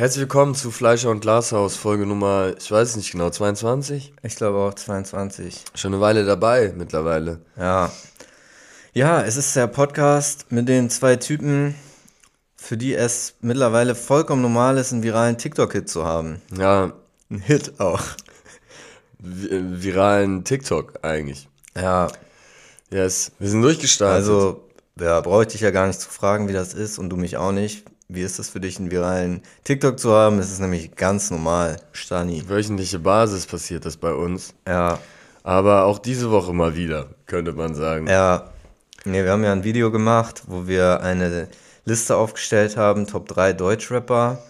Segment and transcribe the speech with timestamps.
[0.00, 4.14] Herzlich willkommen zu Fleischer und Glashaus, Folge Nummer, ich weiß nicht genau, 22?
[4.22, 5.62] Ich glaube auch 22.
[5.74, 7.40] Schon eine Weile dabei mittlerweile.
[7.58, 7.92] Ja.
[8.94, 11.74] Ja, es ist der Podcast mit den zwei Typen,
[12.56, 16.40] für die es mittlerweile vollkommen normal ist, einen viralen TikTok-Hit zu haben.
[16.56, 16.94] Ja,
[17.30, 18.00] Ein Hit auch.
[19.22, 21.46] vi- viralen TikTok eigentlich.
[21.76, 22.08] Ja,
[22.90, 24.16] Yes, wir sind durchgestartet.
[24.16, 24.64] also,
[24.98, 27.36] ja, brauche ich dich ja gar nicht zu fragen, wie das ist und du mich
[27.36, 27.84] auch nicht.
[28.12, 30.40] Wie ist es für dich, einen viralen TikTok zu haben?
[30.40, 32.48] Es ist nämlich ganz normal, Stani.
[32.48, 34.52] wöchentliche Basis passiert das bei uns.
[34.66, 34.98] Ja,
[35.44, 38.08] Aber auch diese Woche mal wieder, könnte man sagen.
[38.08, 38.50] Ja,
[39.04, 41.48] nee, wir haben ja ein Video gemacht, wo wir eine
[41.84, 44.42] Liste aufgestellt haben, Top 3 Deutschrapper.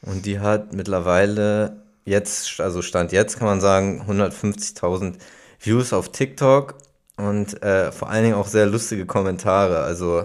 [0.00, 5.16] Und die hat mittlerweile jetzt, also Stand jetzt kann man sagen, 150.000
[5.60, 6.76] Views auf TikTok
[7.16, 9.82] und äh, vor allen Dingen auch sehr lustige Kommentare.
[9.82, 10.24] Also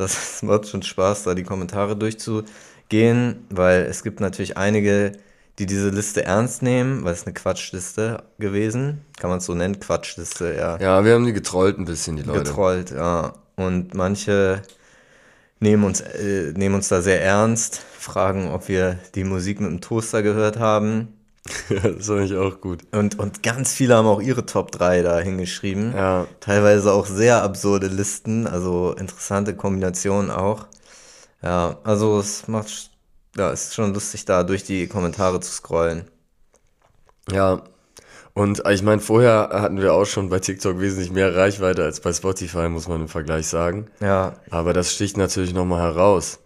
[0.00, 5.12] das macht schon Spaß, da die Kommentare durchzugehen, weil es gibt natürlich einige,
[5.58, 9.04] die diese Liste ernst nehmen, weil es eine Quatschliste gewesen.
[9.18, 9.78] Kann man es so nennen?
[9.78, 12.44] Quatschliste, ja Ja, wir haben die getrollt ein bisschen, die Leute.
[12.44, 13.34] getrollt, ja.
[13.56, 14.62] Und manche
[15.60, 19.80] nehmen uns, äh, nehmen uns da sehr ernst, fragen, ob wir die Musik mit dem
[19.80, 21.19] Toaster gehört haben.
[21.70, 22.82] Ja, das fand ich auch gut.
[22.92, 25.94] Und, und ganz viele haben auch ihre Top 3 da hingeschrieben.
[25.96, 26.26] Ja.
[26.40, 30.66] Teilweise auch sehr absurde Listen, also interessante Kombinationen auch.
[31.42, 32.90] Ja, also es macht,
[33.36, 36.04] ja, es ist schon lustig, da durch die Kommentare zu scrollen.
[37.30, 37.62] Ja.
[38.34, 42.00] Und äh, ich meine, vorher hatten wir auch schon bei TikTok wesentlich mehr Reichweite als
[42.00, 43.86] bei Spotify, muss man im Vergleich sagen.
[44.00, 46.40] Ja, Aber das sticht natürlich nochmal heraus.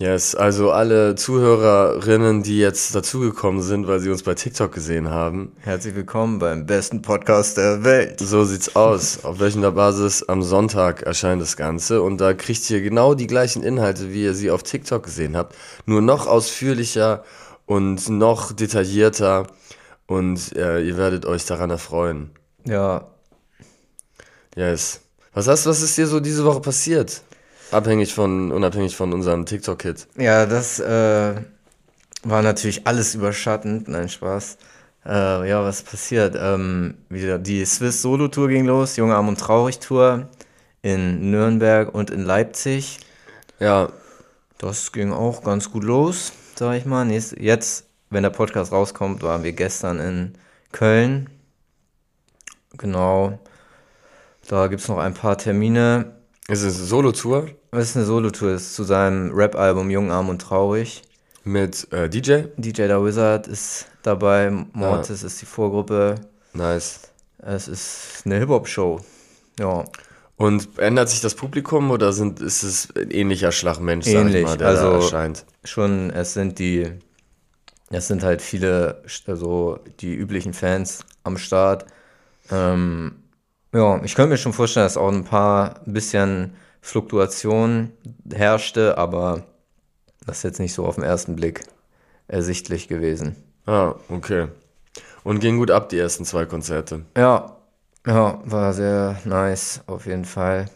[0.00, 5.50] Yes, also alle Zuhörerinnen, die jetzt dazugekommen sind, weil sie uns bei TikTok gesehen haben,
[5.58, 8.20] herzlich willkommen beim besten Podcast der Welt.
[8.20, 9.24] so sieht's aus.
[9.24, 13.64] Auf wöchentlicher Basis am Sonntag erscheint das Ganze und da kriegt ihr genau die gleichen
[13.64, 15.56] Inhalte, wie ihr sie auf TikTok gesehen habt.
[15.84, 17.24] Nur noch ausführlicher
[17.66, 19.48] und noch detaillierter
[20.06, 22.30] und äh, ihr werdet euch daran erfreuen.
[22.64, 23.08] Ja,
[24.54, 25.00] Yes.
[25.34, 27.22] Was hast, was ist dir so diese Woche passiert?
[27.70, 30.08] Abhängig von, unabhängig von unserem TikTok-Hit.
[30.16, 31.34] Ja, das äh,
[32.22, 33.88] war natürlich alles überschattend.
[33.88, 34.56] Nein, Spaß.
[35.06, 36.36] Äh, ja, was passiert?
[36.38, 40.28] Ähm, wieder die Swiss Solo Tour ging los, Junge Arm und Traurig Tour
[40.82, 42.98] in Nürnberg und in Leipzig.
[43.60, 43.90] Ja,
[44.58, 47.04] Das ging auch ganz gut los, sag ich mal.
[47.04, 50.34] Nächst, jetzt, wenn der Podcast rauskommt, waren wir gestern in
[50.72, 51.30] Köln.
[52.76, 53.38] Genau.
[54.48, 56.17] Da gibt's noch ein paar Termine.
[56.48, 60.40] Es ist eine Solo-Tour Es ist eine Solo-Tour, ist zu seinem Rap-Album Jung, Arm und
[60.40, 61.02] Traurig.
[61.44, 62.44] mit äh, DJ.
[62.56, 66.16] DJ Da Wizard ist dabei, Mortis ist die Vorgruppe.
[66.54, 67.00] Nice.
[67.38, 69.00] Es ist eine Hip-Hop-Show.
[69.60, 69.84] Ja,
[70.36, 74.44] Und ändert sich das Publikum oder sind, ist es ein ähnlicher Schlagmensch, sag ich Ähnlich,
[74.44, 75.44] mal, der also- erscheint?
[75.64, 76.90] schon, es sind die,
[77.90, 81.86] es sind halt viele, also die üblichen Fans am Start.
[82.50, 83.16] Ähm,
[83.72, 87.92] ja, ich könnte mir schon vorstellen, dass auch ein paar ein bisschen Fluktuation
[88.32, 89.44] herrschte, aber
[90.26, 91.62] das ist jetzt nicht so auf den ersten Blick
[92.28, 93.36] ersichtlich gewesen.
[93.66, 94.48] Ah, okay.
[95.24, 97.02] Und ging gut ab, die ersten zwei Konzerte.
[97.16, 97.56] Ja,
[98.06, 100.66] ja, war sehr nice, auf jeden Fall.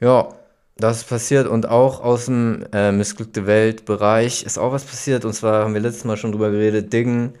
[0.00, 0.28] Ja,
[0.76, 5.24] das ist passiert und auch aus dem äh, missglückte Welt-Bereich ist auch was passiert.
[5.24, 7.34] Und zwar haben wir letztes Mal schon drüber geredet, Dingen,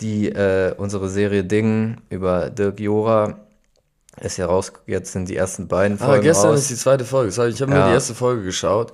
[0.00, 3.38] die äh, unsere Serie Dingen über Dirk Jora
[4.20, 4.72] ist ja raus.
[4.86, 6.60] Jetzt sind die ersten beiden Aber Folgen gestern raus.
[6.60, 7.28] ist die zweite Folge.
[7.30, 7.88] Ich habe nur Ja.
[7.88, 8.92] die erste Folge geschaut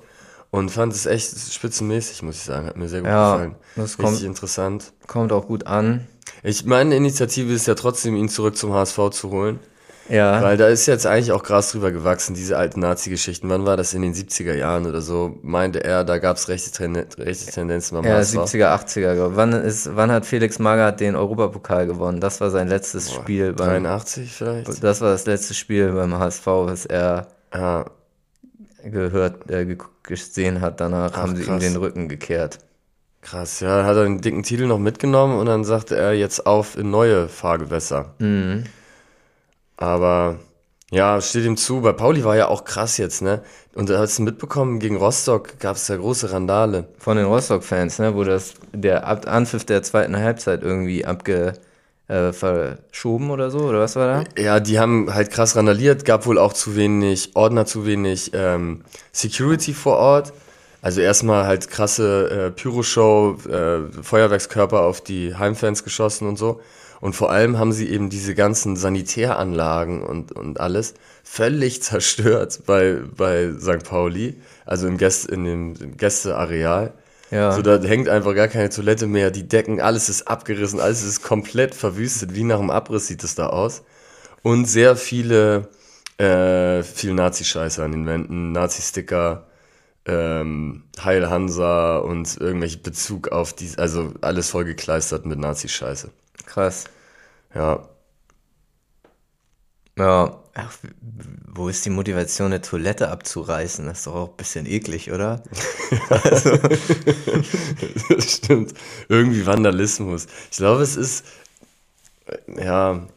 [0.51, 2.67] und fand es echt spitzenmäßig, muss ich sagen.
[2.67, 3.55] Hat mir sehr gut Ja, gefallen.
[3.75, 4.93] das Richtig kommt- interessant.
[5.07, 6.07] Kommt auch gut an.
[6.43, 9.59] Ich, meine Initiative ist ja trotzdem, ihn zurück zum HSV zu holen.
[10.07, 13.49] Ja, Weil da ist jetzt eigentlich auch Gras drüber gewachsen, diese alten Nazi-Geschichten.
[13.49, 15.39] Wann war das in den 70er Jahren oder so?
[15.41, 16.79] Meinte er, da gab es rechte,
[17.17, 18.35] rechte Tendenzen beim ja, HSV.
[18.35, 19.15] 70er, 80er.
[19.15, 19.37] glaub ich.
[19.37, 22.19] Wann, ist, wann hat Felix Magath den Europapokal gewonnen?
[22.21, 24.83] Das war sein letztes Spiel beim 83 vielleicht?
[24.83, 27.85] Das war das letzte Spiel beim HSV, was er Ja,
[28.83, 30.79] gehört, äh, ge- gesehen hat.
[30.81, 31.63] Danach Ach, haben sie ihm krass.
[31.63, 32.59] den Rücken gekehrt.
[33.21, 33.59] krass.
[33.59, 36.91] Ja, hat er den dicken Titel noch mitgenommen und dann sagte er jetzt auf in
[36.91, 38.13] neue Fahrgewässer.
[38.19, 38.65] Mhm.
[39.77, 40.39] Aber
[40.91, 41.81] ja, steht ihm zu.
[41.81, 43.41] Bei Pauli war ja auch krass jetzt, ne?
[43.73, 46.87] Und da hast du mitbekommen, gegen Rostock gab es da große Randale.
[46.97, 51.53] Von den Rostock-Fans, ne, wo das der Ab Anpfiff der zweiten Halbzeit irgendwie abge
[52.07, 54.41] äh, verschoben oder so, oder was war da?
[54.41, 58.83] Ja, die haben halt krass randaliert, gab wohl auch zu wenig Ordner, zu wenig ähm,
[59.11, 60.33] Security vor Ort.
[60.81, 66.61] Also erstmal halt krasse äh, Pyroshow, äh, Feuerwerkskörper auf die Heimfans geschossen und so.
[67.01, 70.93] Und vor allem haben sie eben diese ganzen Sanitäranlagen und, und alles
[71.23, 73.83] völlig zerstört bei, bei St.
[73.83, 76.93] Pauli, also im, Gäste, in dem Gästeareal.
[77.31, 77.51] Ja.
[77.51, 81.23] So, da hängt einfach gar keine Toilette mehr, die Decken, alles ist abgerissen, alles ist
[81.23, 83.83] komplett verwüstet, wie nach einem Abriss sieht es da aus.
[84.43, 85.69] Und sehr viele,
[86.17, 89.47] äh, viel Nazi-Scheiße an den Wänden, Nazi-Sticker,
[90.05, 96.11] ähm, Heil Hansa und irgendwelche Bezug auf die, also alles vollgekleistert mit Nazi-Scheiße.
[96.45, 96.85] Krass.
[97.53, 97.87] Ja,
[99.97, 100.41] Ja.
[100.57, 100.71] Ach,
[101.47, 103.85] wo ist die Motivation, eine Toilette abzureißen?
[103.85, 105.43] Das ist doch auch ein bisschen eklig, oder?
[108.09, 108.73] das stimmt.
[109.09, 110.27] Irgendwie Vandalismus.
[110.51, 111.25] Ich glaube, es ist,
[112.27, 113.07] äh, ja,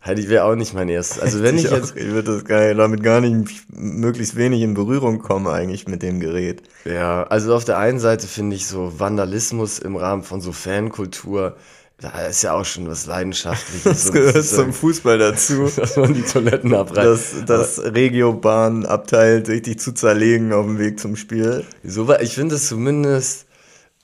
[0.00, 1.20] halt, ich wäre auch nicht mein erstes.
[1.20, 5.18] Also wenn ich jetzt, ich würde das gar, damit gar nicht möglichst wenig in Berührung
[5.18, 6.62] kommen eigentlich mit dem Gerät.
[6.84, 11.56] ja, also auf der einen Seite finde ich so Vandalismus im Rahmen von so Fankultur,
[11.98, 13.84] da ist ja auch schon was Leidenschaftliches.
[13.84, 15.70] Das gehört zum Fußball dazu.
[15.76, 17.44] dass man die Toiletten abreißt.
[17.46, 21.64] Das, das Regiobahn-Abteil richtig zu zerlegen auf dem Weg zum Spiel.
[21.82, 23.46] So, ich finde es zumindest,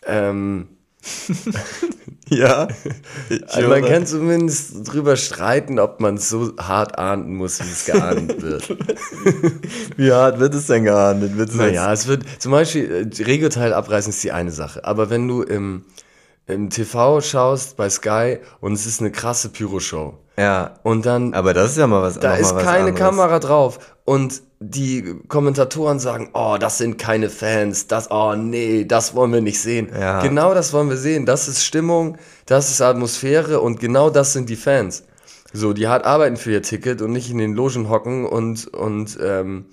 [0.06, 0.68] ähm,
[2.28, 2.68] Ja.
[3.48, 7.84] also man kann zumindest drüber streiten, ob man es so hart ahnden muss, wie es
[7.84, 8.76] geahndet wird.
[9.96, 11.36] Wie hart wird es denn geahndet?
[11.36, 14.84] Wird es Naja, es wird zum Beispiel, äh, Regioteil abreißen ist die eine Sache.
[14.84, 15.84] Aber wenn du im,
[16.46, 20.74] im TV schaust bei Sky und es ist eine krasse Pyroshow Ja.
[20.82, 22.98] und dann Aber das ist ja mal was da ist was keine anderes.
[22.98, 29.14] Kamera drauf und die Kommentatoren sagen, oh, das sind keine Fans, das, oh nee, das
[29.16, 29.88] wollen wir nicht sehen.
[29.92, 30.22] Ja.
[30.22, 31.26] Genau das wollen wir sehen.
[31.26, 32.16] Das ist Stimmung,
[32.46, 35.02] das ist Atmosphäre und genau das sind die Fans.
[35.52, 39.18] So, die hart arbeiten für ihr Ticket und nicht in den Logen hocken und, und
[39.20, 39.66] ähm,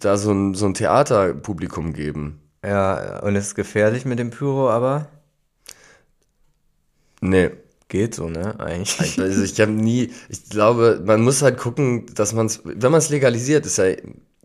[0.00, 2.40] da so ein, so ein Theaterpublikum geben.
[2.64, 5.06] Ja, und es ist gefährlich mit dem Pyro, aber
[7.22, 7.50] Nee.
[7.88, 8.58] geht so, ne?
[8.58, 9.18] Eigentlich.
[9.20, 12.98] Also ich habe nie, ich glaube, man muss halt gucken, dass man es, wenn man
[12.98, 13.84] es legalisiert, ist ja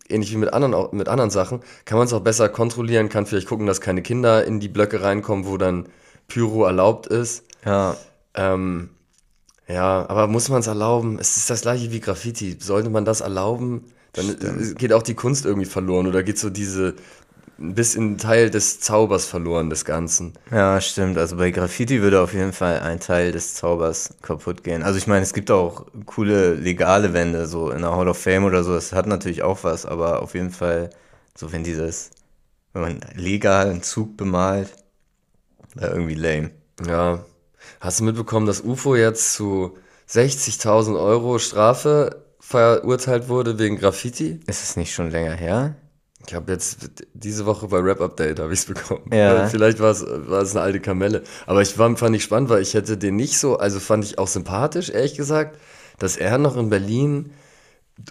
[0.09, 3.25] ähnlich wie mit anderen, auch mit anderen Sachen, kann man es auch besser kontrollieren, kann
[3.25, 5.87] vielleicht gucken, dass keine Kinder in die Blöcke reinkommen, wo dann
[6.27, 7.43] Pyro erlaubt ist.
[7.65, 7.97] Ja.
[8.33, 8.89] Ähm,
[9.67, 11.17] ja, aber muss man es erlauben?
[11.19, 12.57] Es ist das gleiche wie Graffiti.
[12.59, 16.49] Sollte man das erlauben, dann äh, geht auch die Kunst irgendwie verloren oder geht so
[16.49, 16.95] diese
[17.59, 20.33] ein bisschen Teil des Zaubers verloren des Ganzen.
[20.51, 21.17] Ja, stimmt.
[21.17, 24.83] Also bei Graffiti würde auf jeden Fall ein Teil des Zaubers kaputt gehen.
[24.83, 28.45] Also ich meine, es gibt auch coole legale Wände, so in der Hall of Fame
[28.45, 28.73] oder so.
[28.73, 30.91] Das hat natürlich auch was, aber auf jeden Fall,
[31.35, 32.11] so wenn dieses,
[32.73, 34.69] wenn man legal einen Zug bemalt,
[35.73, 36.51] wäre irgendwie lame.
[36.85, 37.25] Ja.
[37.79, 39.77] Hast du mitbekommen, dass UFO jetzt zu
[40.09, 44.39] 60.000 Euro Strafe verurteilt wurde wegen Graffiti?
[44.47, 45.75] Ist es nicht schon länger her?
[46.25, 49.09] Ich habe jetzt diese Woche bei Rap Update habe ich es bekommen.
[49.13, 49.47] Ja.
[49.47, 52.61] Vielleicht war es war es eine alte Kamelle, aber ich war, fand ich spannend, weil
[52.61, 55.59] ich hätte den nicht so, also fand ich auch sympathisch, ehrlich gesagt,
[55.99, 57.31] dass er noch in Berlin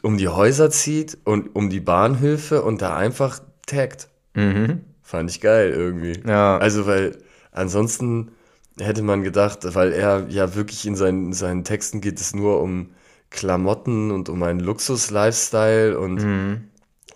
[0.03, 4.09] um die Häuser zieht und um die Bahnhöfe und da einfach taggt.
[4.35, 4.81] Mhm.
[5.03, 6.21] Fand ich geil irgendwie.
[6.27, 6.59] Ja.
[6.59, 7.19] Also, weil
[7.53, 8.33] ansonsten
[8.79, 12.61] hätte man gedacht, weil er ja wirklich in seinen, in seinen Texten geht es nur
[12.61, 12.91] um
[13.31, 16.65] Klamotten und um einen Luxus-Lifestyle und Mhm.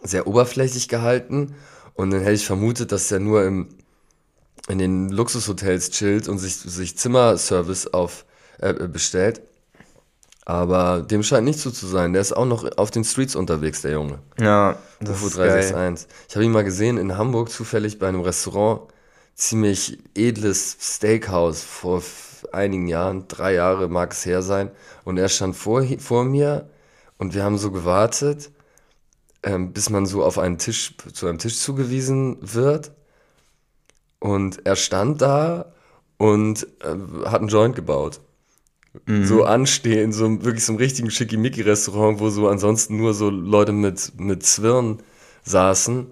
[0.02, 1.55] Sehr oberflächlich gehalten.
[1.94, 3.69] Und dann hätte ich vermutet, dass er nur im,
[4.69, 8.25] in den Luxushotels chillt und sich, sich Zimmerservice auf,
[8.58, 9.43] äh, bestellt.
[10.47, 12.12] Aber dem scheint nicht so zu sein.
[12.12, 14.19] Der ist auch noch auf den Streets unterwegs, der Junge.
[14.38, 15.49] Ja, das UFO ist geil.
[15.49, 16.08] 361.
[16.29, 18.82] Ich habe ihn mal gesehen in Hamburg zufällig bei einem Restaurant.
[19.35, 22.03] Ziemlich edles Steakhouse vor
[22.53, 24.70] einigen Jahren, drei Jahre mag es her sein.
[25.05, 26.69] Und er stand vor, vor mir
[27.19, 28.51] und wir haben so gewartet,
[29.43, 32.93] ähm, bis man so auf einen Tisch, zu einem Tisch zugewiesen wird.
[34.19, 35.73] Und er stand da
[36.19, 38.20] und äh, hat einen Joint gebaut.
[39.06, 44.13] So anstehen, so wirklich so einem richtigen Schickimicki-Restaurant, wo so ansonsten nur so Leute mit,
[44.19, 44.99] mit Zwirn
[45.44, 46.09] saßen,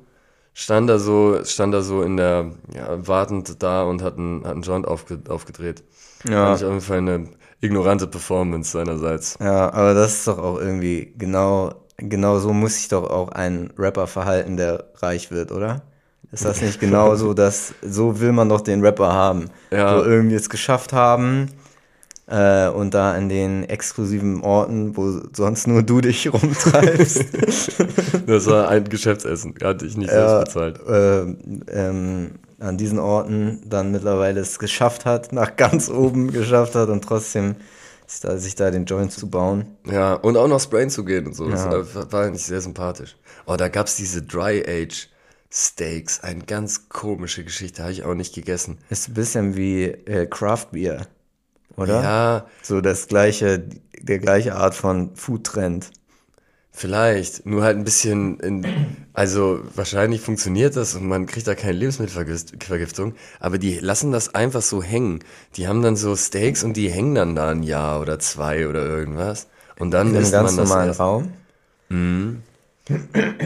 [0.54, 4.52] stand er so, stand er so in der, ja, wartend da und hat einen, hat
[4.52, 5.82] einen Joint aufge, aufgedreht.
[6.28, 6.46] Ja.
[6.46, 7.28] Fand ich auf jeden Fall eine
[7.60, 9.36] ignorante Performance seinerseits.
[9.40, 13.70] Ja, aber das ist doch auch irgendwie genau, genau so muss sich doch auch ein
[13.78, 15.82] Rapper verhalten, der reich wird, oder?
[16.32, 19.50] Ist das nicht genau so, dass so will man doch den Rapper haben?
[19.70, 19.98] Ja.
[19.98, 21.48] So irgendwie es geschafft haben
[22.26, 27.24] äh, und da an den exklusiven Orten, wo sonst nur du dich rumtreibst,
[28.26, 30.28] Das war ein Geschäftsessen, hatte ich nicht Ja.
[30.28, 30.80] selbst bezahlt.
[30.86, 31.22] äh,
[31.72, 37.02] ähm, an diesen Orten dann mittlerweile es geschafft hat, nach ganz oben geschafft hat und
[37.04, 37.54] trotzdem
[38.20, 39.76] da, sich da den Joint zu bauen.
[39.90, 41.48] Ja, und auch noch sprayen zu gehen und so.
[41.48, 41.94] Das Ja.
[41.94, 43.16] war, war eigentlich sehr sympathisch.
[43.46, 45.08] Oh, da gab's diese Dry Age
[45.50, 46.20] Steaks.
[46.20, 48.78] Eine ganz komische Geschichte, habe ich auch nicht gegessen.
[48.90, 51.06] Ist ein bisschen wie äh, Craft Beer,
[51.76, 52.02] oder?
[52.02, 53.68] Ja, So das gleiche,
[54.00, 55.90] der gleiche Art von Food-Trend.
[56.78, 58.64] Vielleicht, nur halt ein bisschen, in,
[59.12, 64.62] also wahrscheinlich funktioniert das und man kriegt da keine Lebensmittelvergiftung, aber die lassen das einfach
[64.62, 65.18] so hängen.
[65.56, 68.86] Die haben dann so Steaks und die hängen dann da ein Jahr oder zwei oder
[68.86, 69.48] irgendwas.
[69.80, 70.90] Und dann In einem ganz man das normalen.
[70.92, 71.32] Raum.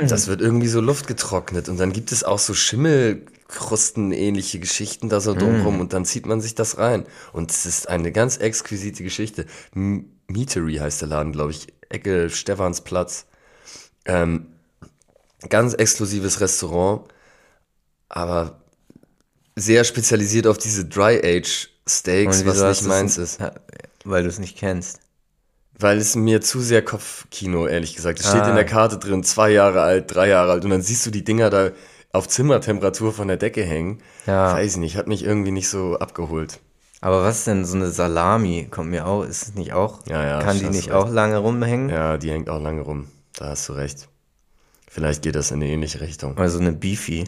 [0.09, 5.35] Das wird irgendwie so luftgetrocknet und dann gibt es auch so Schimmelkrusten-ähnliche Geschichten da so
[5.35, 7.07] drumrum und dann zieht man sich das rein.
[7.33, 9.47] Und es ist eine ganz exquisite Geschichte.
[9.75, 13.27] M Meatery heißt der Laden, glaube ich, Ecke Stephansplatz.
[14.05, 14.47] Ähm,
[15.49, 17.03] ganz exklusives Restaurant,
[18.09, 18.61] aber
[19.57, 23.39] sehr spezialisiert auf diese Dry-Age-Steaks, was nicht meins ist.
[24.05, 25.01] Weil du es nicht kennst.
[25.79, 28.21] Weil es mir zu sehr Kopfkino, ehrlich gesagt.
[28.21, 28.51] Es steht Ah.
[28.51, 30.65] in der Karte drin, zwei Jahre alt, drei Jahre alt.
[30.65, 31.71] Und dann siehst du die Dinger da
[32.13, 34.03] auf Zimmertemperatur von der Decke hängen.
[34.27, 34.53] Ja.
[34.53, 36.61] Weiß ich nicht, hat mich irgendwie nicht so abgeholt.
[37.03, 38.69] Aber was ist denn so eine Salami?
[38.71, 40.07] Kommt mir auch, ist es nicht auch?
[40.07, 40.93] Ja, ja, Kann die nicht recht.
[40.93, 41.89] auch lange rumhängen?
[41.91, 43.09] Ja, die hängt auch lange rum.
[43.35, 44.09] Da hast du recht.
[44.89, 46.35] Vielleicht geht das in eine ähnliche Richtung.
[46.35, 47.25] Oder so eine Beefy.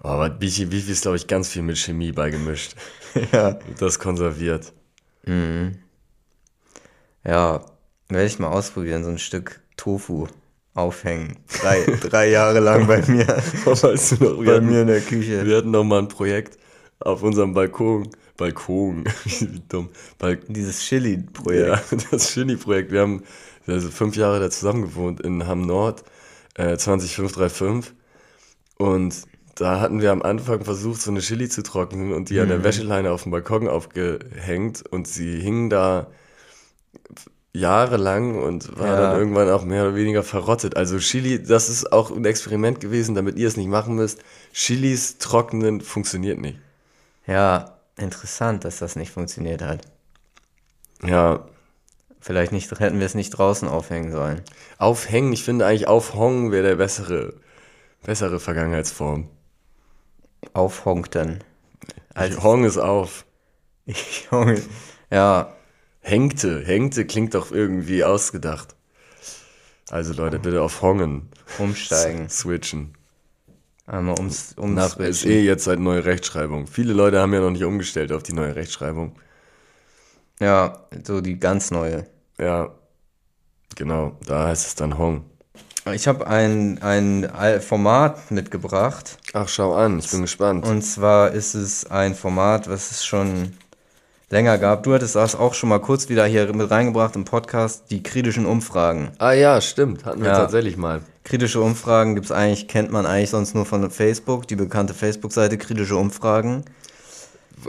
[0.00, 2.76] Oh, aber Bifi, Bifi ist, glaube ich, ganz viel mit Chemie beigemischt.
[3.32, 3.58] ja.
[3.80, 4.72] Das konserviert.
[7.24, 7.62] Ja,
[8.08, 10.28] werde ich mal ausprobieren, so ein Stück Tofu
[10.72, 11.36] aufhängen.
[11.60, 13.26] Drei, drei Jahre lang bei mir.
[13.64, 15.44] bei mir in der Küche.
[15.44, 16.58] wir hatten noch mal ein Projekt
[17.00, 18.08] auf unserem Balkon.
[18.36, 19.88] Balkon, wie dumm.
[20.18, 21.90] Bal Dieses Chili-Projekt.
[21.92, 22.92] Ja, das Chili-Projekt.
[22.92, 23.22] Wir haben
[23.66, 26.04] also fünf Jahre da zusammen gewohnt in Hamm Nord,
[26.54, 27.94] äh, 20535.
[28.78, 29.14] Und
[29.54, 32.62] da hatten wir am Anfang versucht, so eine Chili zu trocknen und die an der
[32.62, 36.08] Wäscheleine auf dem Balkon aufgehängt und sie hingen da
[37.54, 39.00] jahrelang und war Ja.
[39.00, 40.76] dann irgendwann auch mehr oder weniger verrottet.
[40.76, 44.20] Also Chili, das ist auch ein Experiment gewesen, damit ihr es nicht machen müsst.
[44.52, 46.58] Chilis trocknen funktioniert nicht.
[47.26, 49.80] Ja, interessant, dass das nicht funktioniert hat.
[51.02, 51.46] Ja,
[52.26, 54.42] Vielleicht nicht, hätten wir es nicht draußen aufhängen sollen.
[54.78, 57.34] Aufhängen, ich finde eigentlich aufhongen wäre der bessere,
[58.02, 59.28] bessere Vergangenheitsform.
[60.52, 61.44] Aufhonkten.
[62.14, 63.24] Also Hong ist auf.
[63.88, 64.60] Ich, Junge.
[65.12, 65.54] Ja,
[66.00, 68.74] Hängte, hängte klingt doch irgendwie ausgedacht.
[69.90, 71.28] Also Leute, bitte auf Hongen
[71.58, 72.28] umsteigen.
[72.28, 72.96] switchen.
[73.86, 75.30] Einmal ums, Nach ist umswitchen.
[75.30, 76.66] eh jetzt seit neue Rechtschreibung.
[76.66, 79.12] Viele Leute haben ja noch nicht umgestellt auf die neue Rechtschreibung.
[80.40, 82.06] Ja, so die ganz neue.
[82.38, 82.74] Ja,
[83.76, 85.24] genau, da heißt es dann Hong.
[85.94, 89.18] Ich habe ein, ein Format mitgebracht.
[89.32, 90.66] Ach, schau an, ich bin gespannt.
[90.66, 93.52] Und zwar ist es ein Format, was es schon
[94.30, 94.82] länger gab.
[94.82, 98.46] Du hattest das auch schon mal kurz wieder hier mit reingebracht im Podcast, die kritischen
[98.46, 99.10] Umfragen.
[99.18, 100.36] Ah ja, stimmt, hatten wir Ja.
[100.38, 101.02] tatsächlich mal.
[101.24, 105.96] Kritische Umfragen gibt's eigentlich, kennt man eigentlich sonst nur von Facebook, die bekannte Facebook-Seite Kritische
[105.96, 106.64] Umfragen.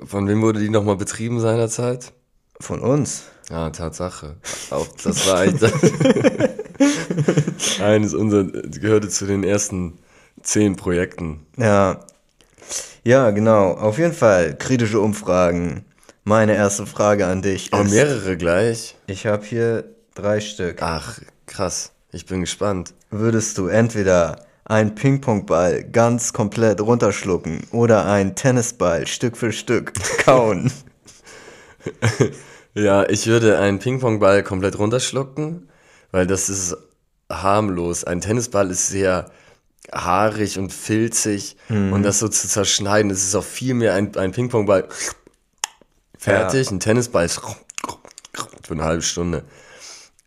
[0.06, 2.12] Von wem wurde die nochmal betrieben seinerzeit?
[2.60, 3.24] Von uns.
[3.50, 4.36] Ja, Tatsache.
[4.72, 5.72] Auch das war eigentlich
[7.82, 9.98] eines unserer, gehörte zu den ersten
[10.42, 11.46] zehn Projekten.
[11.56, 12.00] Ja.
[13.04, 13.72] Ja, genau.
[13.72, 15.86] Auf jeden Fall kritische Umfragen.
[16.28, 18.98] Meine erste Frage an dich Aber ist, mehrere gleich.
[19.08, 20.82] ich habe hier drei Stück.
[20.82, 21.94] Ach, krass.
[22.12, 22.94] Ich bin gespannt.
[23.10, 29.94] Würdest du entweder einen Ping-Pong-Ball ganz komplett runterschlucken oder einen Tennisball Stück für Stück
[30.26, 30.72] kauen?
[32.74, 35.70] Ja, ich würde einen Ping-Pong-Ball komplett runterschlucken,
[36.12, 36.76] weil das ist
[37.32, 38.04] harmlos.
[38.04, 39.32] Ein Tennisball ist sehr
[39.92, 44.32] haarig und filzig und das so zu zerschneiden, das ist auch viel mehr ein, ein
[44.32, 44.90] Ping-Pong-Ball.
[46.28, 47.40] Fertig, ein Tennisball ist
[48.64, 49.44] für eine halbe Stunde.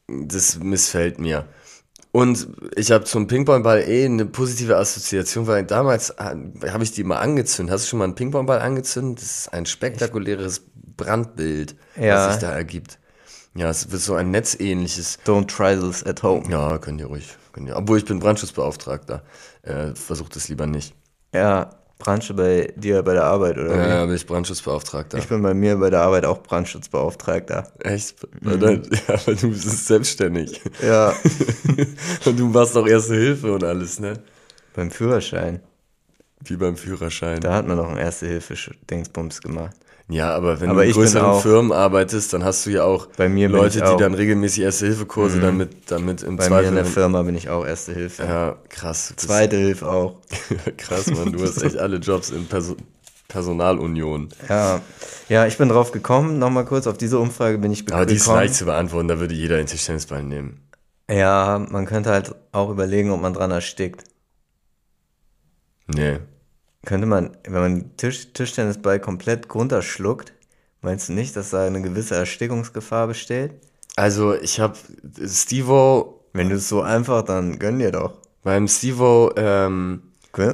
[0.09, 1.47] Das missfällt mir.
[2.13, 7.19] Und ich habe zum Ping-Pong-Ball eh eine positive Assoziation, weil damals habe ich die mal
[7.19, 7.73] angezündet.
[7.73, 9.23] Hast du schon mal einen Ping-Pong-Ball angezündet?
[9.23, 12.27] Das ist ein spektakuläres Brandbild, Ja.
[12.27, 12.99] was sich da ergibt.
[13.55, 15.19] Ja, es wird so ein netzähnliches.
[15.25, 16.49] Don't try this at home.
[16.51, 17.37] Ja, könnt ihr ruhig.
[17.53, 17.77] Könnt ihr.
[17.77, 19.23] Obwohl ich bin Brandschutzbeauftragter.
[19.63, 20.95] Äh, versucht es lieber nicht.
[21.35, 23.75] Ja, Branche bei dir bei der Arbeit, oder?
[23.75, 23.89] wie?
[23.89, 25.19] Ja, bin ich Brandschutzbeauftragter.
[25.19, 27.69] Ich bin bei mir bei der Arbeit auch Brandschutzbeauftragter.
[27.79, 28.17] Echt?
[28.43, 30.61] Ja, aber du bist selbstständig.
[30.83, 31.15] Ja,
[32.25, 34.15] Und du machst auch Erste Hilfe und alles, ne?
[34.75, 35.61] beim Führerschein.
[36.43, 37.41] Wie beim Führerschein.
[37.41, 39.77] Da hat man noch einen Erste-Hilfe-Dingsbums gemacht.
[40.11, 43.07] Ja, aber wenn Aber du in größeren auch- Firmen arbeitest, dann hast du ja auch
[43.17, 46.63] Bei mir bin Leute, ich die auch- dann regelmäßig Erste-Hilfe-Kurse damit, damit im Bei Zweifel.
[46.63, 48.25] mir in der Firma bin ich auch Erste Hilfe.
[48.25, 49.13] ja, krass.
[49.17, 50.17] Zweite Hilfe auch.
[50.77, 51.33] krass, Mann.
[51.33, 52.77] Du hast echt alle Jobs in Perso
[53.29, 54.29] Personalunion.
[54.49, 54.81] Ja,
[55.29, 56.41] ja, ich bin drauf gekommen.
[56.41, 58.41] Nochmal kurz auf diese Umfrage bin ich Aber die ist gekommen.
[58.41, 60.61] leicht zu beantworten, da würde jeder den Tischtennisball nehmen.
[61.09, 64.03] Ja, man könnte halt auch überlegen, ob man dran erstickt.
[65.87, 66.19] Nee.
[66.85, 70.33] Könnte man, wenn man Tisch, Tischtennisball komplett runterschluckt,
[70.81, 73.53] meinst du nicht, dass da eine gewisse Erstickungsgefahr besteht?
[73.97, 74.75] Also, ich habe
[75.27, 78.19] Stevo Wenn du es so einfach, dann gönn dir doch.
[78.43, 80.03] Beim Stevo, ähm,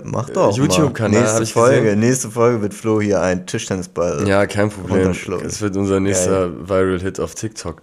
[0.05, 0.57] Mach doch.
[0.57, 1.99] YouTube-Kanal Nächste Folge, gesehen.
[2.01, 4.27] nächste Folge wird Flo hier ein Tischtennisball.
[4.27, 5.11] Ja, kein Problem.
[5.45, 7.83] Es wird unser nächster Viral-Hit auf TikTok.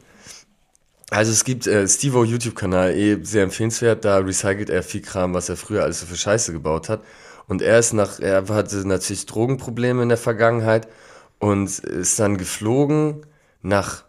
[1.12, 5.48] Also es gibt äh, Stevo YouTube-Kanal, eh sehr empfehlenswert, da recycelt er viel Kram, was
[5.50, 7.04] er früher alles so für Scheiße gebaut hat.
[7.48, 10.88] Und er ist nach, er hatte natürlich Drogenprobleme in der Vergangenheit
[11.40, 13.26] und ist dann geflogen
[13.62, 14.04] nach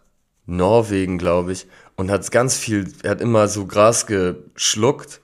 [0.45, 5.21] Norwegen, glaube ich, und hat ganz viel, er hat immer so Gras geschluckt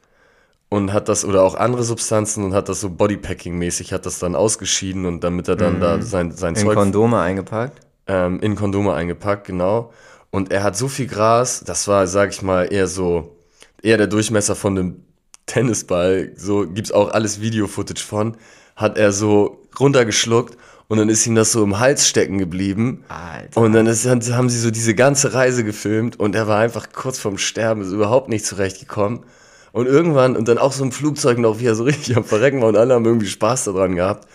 [0.69, 4.35] und hat das, oder auch andere Substanzen und hat das so Bodypacking-mäßig, hat das dann
[4.35, 7.79] ausgeschieden und damit er dann da sein, sein In Zeug Kondome eingepackt.
[8.07, 9.91] ähm, in Kondome eingepackt, genau.
[10.31, 13.35] Und er hat so viel Gras, das war, sag ich mal, eher so,
[13.81, 15.03] eher der Durchmesser von einem
[15.51, 18.37] Tennisball, so gibt's auch alles Video-Footage von,
[18.77, 23.03] hat er so runtergeschluckt und dann ist ihm das so im Hals stecken geblieben.
[23.09, 23.59] Alter.
[23.59, 27.19] Und dann ist, haben sie so diese ganze Reise gefilmt und er war einfach kurz
[27.19, 29.25] vorm Sterben, ist überhaupt nicht zurechtgekommen.
[29.73, 32.61] Und irgendwann, und dann auch so im Flugzeug noch, wie er so richtig am Verrecken
[32.61, 34.29] war und alle haben irgendwie Spaß daran gehabt.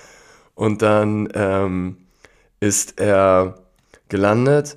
[0.55, 1.97] Und dann ähm,
[2.61, 3.55] ist er
[4.11, 4.77] gelandet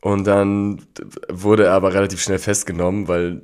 [0.00, 0.82] und dann
[1.30, 3.42] wurde er aber relativ schnell festgenommen, weil,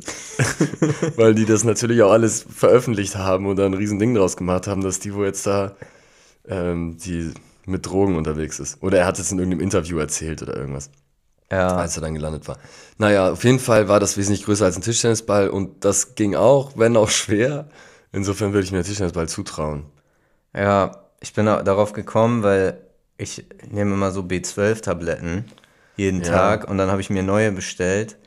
[1.17, 4.67] weil die das natürlich auch alles veröffentlicht haben und da ein riesen Ding draus gemacht
[4.67, 5.77] haben, dass Tivo jetzt da
[6.49, 7.33] ähm, die
[7.67, 8.83] mit Drogen unterwegs ist.
[8.83, 10.89] Oder er hat es in irgendeinem Interview erzählt oder irgendwas,
[11.51, 11.77] Ja.
[11.77, 12.59] als er dann gelandet war.
[12.97, 16.73] Naja, auf jeden Fall war das wesentlich größer als ein Tischtennisball und das ging auch,
[16.77, 17.69] wenn auch schwer.
[18.13, 19.85] Insofern würde ich mir einen Tischtennisball zutrauen.
[20.55, 22.81] Ja, ich bin da- darauf gekommen, weil
[23.19, 25.45] ich nehme immer so B12-Tabletten
[25.97, 26.29] jeden Ja.
[26.29, 28.19] Tag und dann habe ich mir neue bestellt.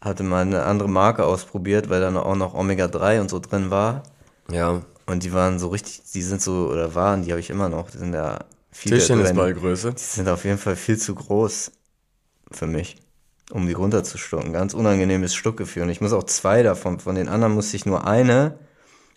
[0.00, 4.02] Hatte mal eine andere Marke ausprobiert, weil da auch noch Omega-3 und so drin war.
[4.50, 7.68] Ja, Und die waren so richtig, die sind so, oder waren, die habe ich immer
[7.68, 8.98] noch, die sind ja viel drin.
[9.00, 9.94] Tischtennisballgröße.
[9.94, 11.72] Die sind auf jeden Fall viel zu groß
[12.50, 12.96] für mich,
[13.50, 14.52] um die runterzuschlucken.
[14.52, 15.84] Ganz unangenehmes Schluckgefühl.
[15.84, 18.58] Und ich muss auch zwei davon, von den anderen musste ich nur eine.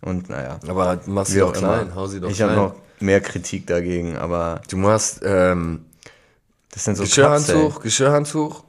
[0.02, 1.96] Und naja, Aber mach sie doch auch klein, immer.
[1.96, 2.66] hau sie doch ich habe klein.
[2.66, 5.86] noch mehr Kritik dagegen, aber Du machst ähm,
[6.72, 8.64] das sind so Geschirrhandtuch, Geschirrhandtuch,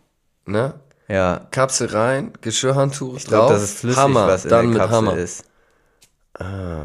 [0.46, 0.74] ne?
[1.08, 4.68] Ja, Kapsel rein, Geschirrhandtuch ich glaube, drauf, das ist flüssig, Hammer, was in dann der
[4.70, 5.16] mit Kapsel Hammer.
[5.16, 5.44] ist.
[6.34, 6.84] Ah.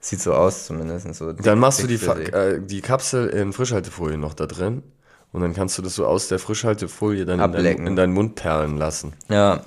[0.00, 1.14] Sieht so aus zumindest.
[1.14, 4.82] So Dann machst du die, äh, die Kapsel in Frischhaltefolie noch da drin
[5.30, 8.34] und dann kannst du das so aus der Frischhaltefolie dann in, dein, in deinen Mund
[8.34, 9.12] perlen lassen.
[9.28, 9.60] Ja,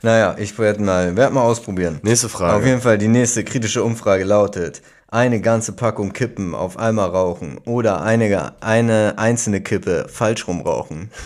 [0.00, 2.00] naja, ich werde mal, werd mal ausprobieren.
[2.02, 2.66] Nächste Auf Frage.
[2.66, 8.00] jeden Fall, die nächste kritische Umfrage lautet, eine ganze Packung Kippen auf einmal rauchen oder
[8.00, 11.10] eine, eine einzelne Kippe falsch rum rauchen.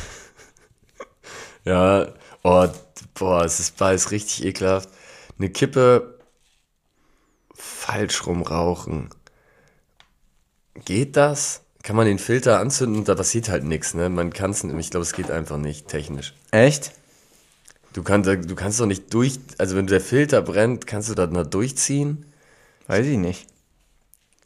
[1.65, 2.07] Ja,
[2.45, 2.69] oh,
[3.15, 4.89] boah, es ist beides richtig ekelhaft.
[5.37, 6.21] Eine Kippe
[7.53, 9.11] falsch rum rauchen.
[10.85, 11.63] Geht das?
[11.83, 13.03] Kann man den Filter anzünden?
[13.03, 14.09] Da passiert halt nichts, ne?
[14.09, 14.79] Man kann es nicht.
[14.79, 16.35] Ich glaube, es geht einfach nicht technisch.
[16.53, 16.93] Echt?
[17.95, 21.27] Du kannst, du kannst doch nicht durch, also wenn der Filter brennt, kannst du da
[21.27, 22.27] noch durchziehen?
[22.87, 23.49] Weiß ich nicht.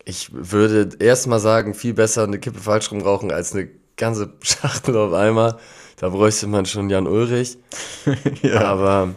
[0.04, 4.96] Ich würde erstmal sagen, viel besser eine Kippe falsch rum rauchen als eine ganze Schachtel
[4.96, 5.58] auf einmal.
[5.96, 7.58] Da bräuchte man schon Jan Ulrich.
[8.54, 9.14] Aber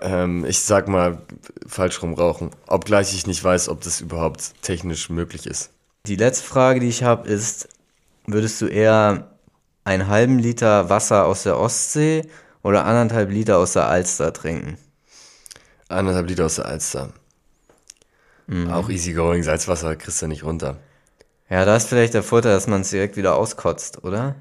[0.00, 1.18] ähm, ich sag mal,
[1.66, 2.50] falsch rum rauchen.
[2.66, 5.70] Obgleich ich nicht weiß, ob das überhaupt technisch möglich ist.
[6.06, 7.68] Die letzte Frage, die ich habe, ist,
[8.26, 9.30] würdest du eher
[9.84, 12.22] einen halben Liter Wasser aus der Ostsee
[12.62, 14.78] oder anderthalb Liter aus der Alster trinken?
[15.88, 17.12] Anderthalb Liter aus der Alster.
[18.70, 20.76] Auch easygoing, Salzwasser kriegst du nicht runter.
[21.48, 24.34] Ja, da ist vielleicht der Vorteil, dass man es direkt wieder auskotzt, oder?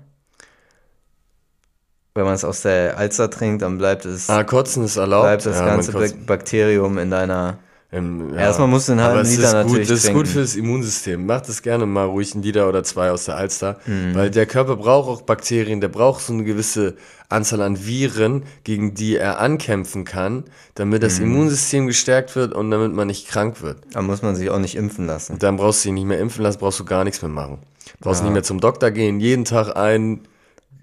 [2.16, 5.24] Wenn man es aus der Alster trinkt, dann bleibt es, Ah, Kotzen ist erlaubt.
[5.26, 5.92] bleibt das Ja, ganze
[6.26, 7.58] Bakterium in deiner.
[7.94, 10.20] Ähm, Erstmal musst du einen halben Aber es Liter ist gut, natürlich Das ist trinken.
[10.20, 11.26] gut fürs Immunsystem.
[11.26, 13.78] Macht es gerne mal ruhig einen Liter oder zwei aus der Alster.
[13.86, 14.16] Mhm.
[14.16, 16.96] Weil der Körper braucht auch Bakterien, der braucht so eine gewisse
[17.30, 20.44] Anzahl an Viren, gegen die er ankämpfen kann,
[20.76, 21.26] damit das Mhm.
[21.26, 23.78] Immunsystem gestärkt wird und damit man nicht krank wird.
[23.92, 25.34] Da muss man sich auch nicht impfen lassen.
[25.34, 27.60] Und dann brauchst du dich nicht mehr impfen lassen, brauchst du gar nichts mehr machen.
[28.00, 30.22] Brauchst nicht mehr zum Doktor gehen, jeden Tag ein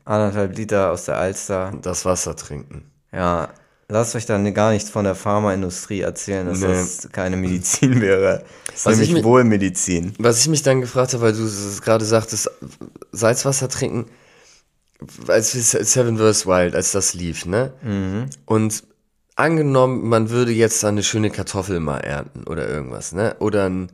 [0.05, 1.73] Anderthalb Liter aus der Alster.
[1.83, 2.85] das Wasser trinken.
[3.13, 3.49] Ja,
[3.91, 6.67] lasst euch dann gar nichts von der Pharmaindustrie erzählen, dass Nee.
[6.69, 8.45] das keine Medizin wäre.
[8.67, 10.15] Das ist Was ich nämlich mi- Wohlmedizin.
[10.19, 12.51] Was ich mich dann gefragt habe, weil du es gerade sagtest,
[13.13, 14.07] Salzwasser trinken,
[15.29, 16.47] als Seven vs.
[16.47, 17.73] Wild, als das lief, ne?
[18.47, 18.85] Und
[19.37, 23.37] angenommen, man würde jetzt dann eine schöne Kartoffel mal ernten oder irgendwas, ne?
[23.39, 23.91] Oder ein,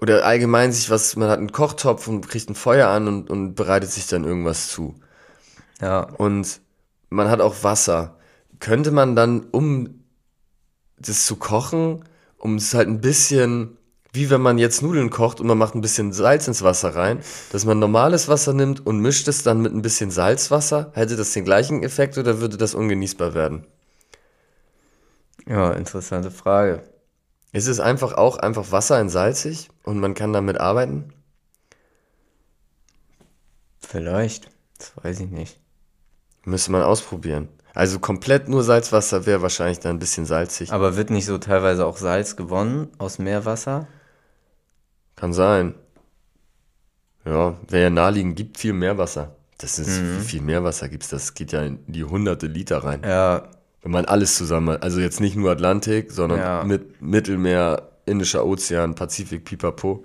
[0.00, 3.54] oder allgemein sich was, man hat einen Kochtopf und kriegt ein Feuer an und, und
[3.54, 4.94] bereitet sich dann irgendwas zu.
[5.80, 6.60] Ja, Und
[7.10, 8.16] man hat auch Wasser.
[8.64, 10.04] Könnte man dann, um
[10.96, 12.02] das zu kochen,
[12.38, 13.76] um es halt ein bisschen,
[14.14, 17.20] wie wenn man jetzt Nudeln kocht und man macht ein bisschen Salz ins Wasser rein,
[17.52, 21.34] dass man normales Wasser nimmt und mischt es dann mit ein bisschen Salzwasser, hätte das
[21.34, 23.66] den gleichen Effekt oder würde das ungenießbar werden?
[25.46, 26.84] Ja, interessante Frage.
[27.52, 31.12] Ist es einfach auch einfach Wasser in salzig und man kann damit arbeiten?
[33.78, 34.48] Vielleicht.
[34.78, 35.60] Das weiß ich nicht.
[36.46, 37.50] Müsste man ausprobieren.
[37.74, 40.72] Also komplett nur Salzwasser wäre wahrscheinlich dann ein bisschen salzig.
[40.72, 43.88] Aber wird nicht so teilweise auch Salz gewonnen aus Meerwasser?
[45.16, 45.74] Kann sein.
[47.24, 49.34] Ja, wäre ja naheliegend, gibt viel Meerwasser.
[49.58, 51.08] Das ist, wie viel Meerwasser gibt's?
[51.08, 53.02] Das geht ja in die hunderte Liter rein.
[53.04, 53.48] Ja,
[53.82, 54.82] Wenn man alles zusammen hat.
[54.82, 56.64] Also jetzt nicht nur Atlantik, sondern Ja.
[56.64, 60.04] mit Mittelmeer, Indischer Ozean, Pazifik, Pipapo.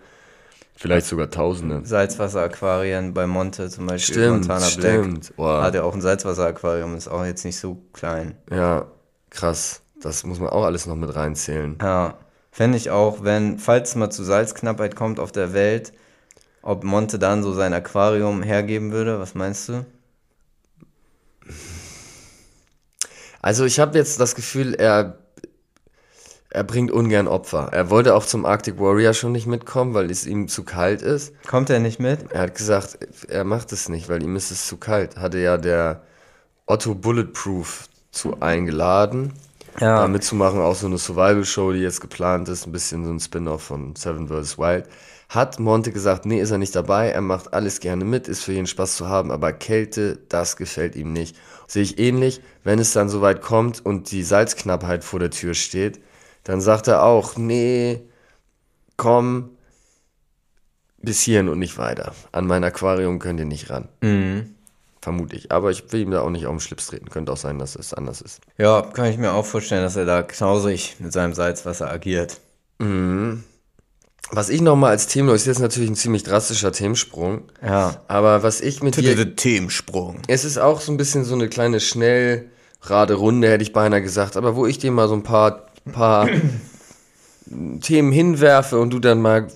[0.79, 1.81] Vielleicht sogar Tausende.
[1.83, 4.15] Salzwasseraquarien bei Monte zum Beispiel.
[4.15, 5.35] Stimmt, Montana stimmt.
[5.35, 5.61] Boah.
[5.61, 8.37] Hat ja auch ein Salzwasseraquarium, ist auch jetzt nicht so klein.
[8.49, 8.89] Ja,
[9.29, 9.81] krass.
[10.01, 11.77] Das muss man auch alles noch mit reinzählen.
[11.81, 12.17] Ja,
[12.49, 15.91] fände ich auch, wenn, falls es mal zu Salzknappheit kommt auf der Welt,
[16.61, 19.85] ob Monte dann so sein Aquarium hergeben würde, was meinst du?
[23.41, 25.17] Also ich habe jetzt das Gefühl, er,
[26.51, 27.69] er bringt ungern Opfer.
[27.71, 31.33] Er wollte auch zum Arctic Warrior schon nicht mitkommen, weil es ihm zu kalt ist.
[31.47, 32.31] Kommt er nicht mit?
[32.31, 35.17] Er hat gesagt, er macht es nicht, weil ihm ist es zu kalt.
[35.17, 36.01] Hatte ja der
[36.65, 39.33] Otto Bulletproof zu eingeladen,
[39.79, 40.01] Ja.
[40.01, 43.61] da mitzumachen, auch so eine Survival-Show, die jetzt geplant ist, ein bisschen so ein Spin-off
[43.63, 44.57] von Seven vs.
[44.57, 44.85] Wild.
[45.29, 48.53] Hat Monte gesagt, nee, ist er nicht dabei, er macht alles gerne mit, ist für
[48.53, 51.35] jeden Spaß zu haben, aber Kälte, das gefällt ihm nicht.
[51.67, 55.99] Sehe ich ähnlich, wenn es dann soweit kommt und die Salzknappheit vor der Tür steht,
[56.49, 58.01] dann sagt er auch, nee,
[58.97, 59.51] komm,
[60.97, 62.13] bis hierhin und nicht weiter.
[62.31, 63.87] An mein Aquarium könnt ihr nicht ran.
[64.01, 64.55] Mhm.
[64.99, 65.51] Vermute ich.
[65.51, 67.09] Aber ich will ihm da auch nicht auf den Schlips treten.
[67.09, 68.41] Könnte auch sein, dass es anders ist.
[68.57, 72.39] Ja, kann ich mir auch vorstellen, dass er da knausrig mit seinem Salzwasser agiert.
[74.31, 77.43] Was ich nochmal als Thema, ist jetzt natürlich ein ziemlich drastischer Themensprung.
[77.63, 78.01] Ja.
[78.07, 79.35] Aber was ich mit dir.
[79.35, 80.19] Themensprung.
[80.27, 84.35] Es ist auch so ein bisschen so eine kleine Schnellraderunde, hätte ich beinahe gesagt.
[84.35, 86.27] Aber wo ich dir mal so ein paar, paar
[87.81, 89.47] Themen hinwerfe und du dann mal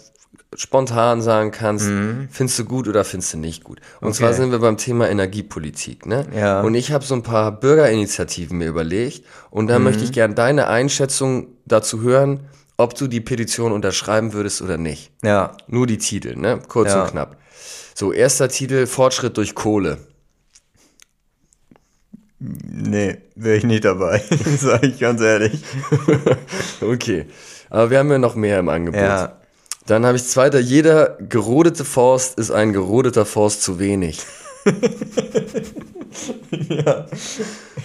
[0.55, 1.85] spontan sagen kannst,
[2.31, 3.79] findest du gut oder findest du nicht gut.
[4.01, 4.17] Und Okay.
[4.17, 6.05] zwar sind wir beim Thema Energiepolitik.
[6.05, 6.27] Ne?
[6.35, 6.61] Ja.
[6.61, 10.67] Und ich habe so ein paar Bürgerinitiativen mir überlegt und da möchte ich gern deine
[10.67, 12.41] Einschätzung dazu hören,
[12.77, 15.11] ob du die Petition unterschreiben würdest oder nicht.
[15.23, 15.57] Ja.
[15.67, 16.59] Nur die Titel, ne?
[16.67, 17.03] Kurz Ja.
[17.03, 17.37] und knapp.
[17.95, 19.97] So, erster Titel, Fortschritt durch Kohle.
[22.45, 24.21] Nee, wäre ich nicht dabei,
[24.59, 25.61] sage ich ganz ehrlich.
[26.81, 27.25] Okay.
[27.69, 28.99] Aber wir haben ja noch mehr im Angebot.
[28.99, 29.37] Ja.
[29.85, 34.19] Dann habe ich zweiter, jeder gerodete Forst ist ein gerodeter Forst zu wenig.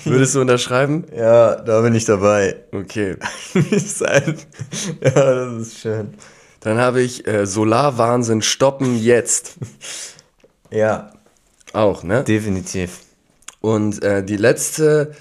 [0.05, 1.05] Würdest du unterschreiben?
[1.17, 2.57] Ja, da bin ich dabei.
[2.73, 3.17] Okay.
[3.55, 6.15] Ja, das ist schön.
[6.61, 9.55] Dann habe ich äh, Solarwahnsinn stoppen jetzt.
[10.71, 11.13] Ja,
[11.73, 12.25] Auch, ne?
[12.25, 13.01] definitiv.
[13.61, 15.13] Und äh, die letzte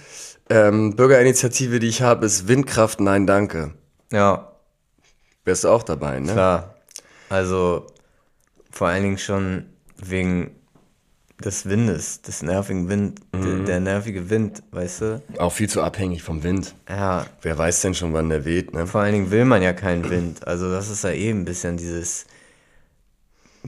[0.49, 3.73] ähm, Bürgerinitiative, die ich habe, ist Windkraft, nein, danke.
[4.11, 4.51] Ja,
[5.47, 6.33] Wärst du auch dabei, ne?
[6.33, 6.75] klar.
[7.29, 7.87] Also
[8.69, 10.51] vor allen Dingen schon wegen
[11.43, 15.23] des Windes, des nervigen Wind, der, der nervige Wind, weißt du?
[15.37, 16.75] Auch viel zu abhängig vom Wind.
[16.89, 18.87] Ja, Wer weiß denn schon, wann der weht, ne?
[18.87, 20.45] vor allen Dingen will man ja keinen Wind.
[20.45, 22.25] Also das ist ja eben ein bisschen dieses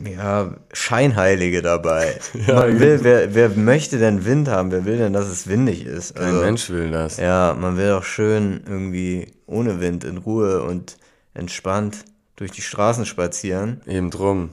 [0.04, 2.20] ja, Scheinheilige dabei.
[2.48, 4.72] man will, wer, wer möchte denn Wind haben?
[4.72, 6.16] Wer will denn, dass es windig ist?
[6.16, 7.18] Kein Also, Mensch will das.
[7.18, 10.98] Ja, man will doch schön irgendwie ohne Wind in Ruhe und
[11.34, 13.82] entspannt durch die Straßen spazieren.
[13.86, 14.52] Eben drum.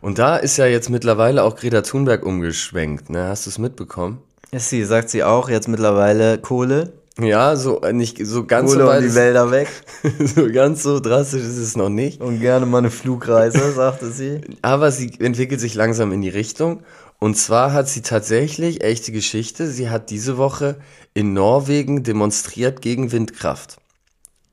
[0.00, 3.28] Und da ist ja jetzt mittlerweile auch Greta Thunberg umgeschwenkt, ne?
[3.28, 4.22] Hast du es mitbekommen?
[4.50, 6.92] Ist sie, sagt sie auch jetzt mittlerweile Kohle?
[7.18, 9.02] Ja, so äh, nicht so ganz Kohle so weit.
[9.02, 9.68] die Wälder weg.
[10.18, 12.20] so ganz so drastisch ist es noch nicht.
[12.20, 14.40] Und gerne mal eine Flugreise, sagte sie.
[14.62, 16.82] Aber sie entwickelt sich langsam in die Richtung.
[17.18, 20.76] Und zwar hat sie tatsächlich, echte Geschichte, sie hat diese Woche
[21.12, 23.76] in Norwegen demonstriert gegen Windkraft.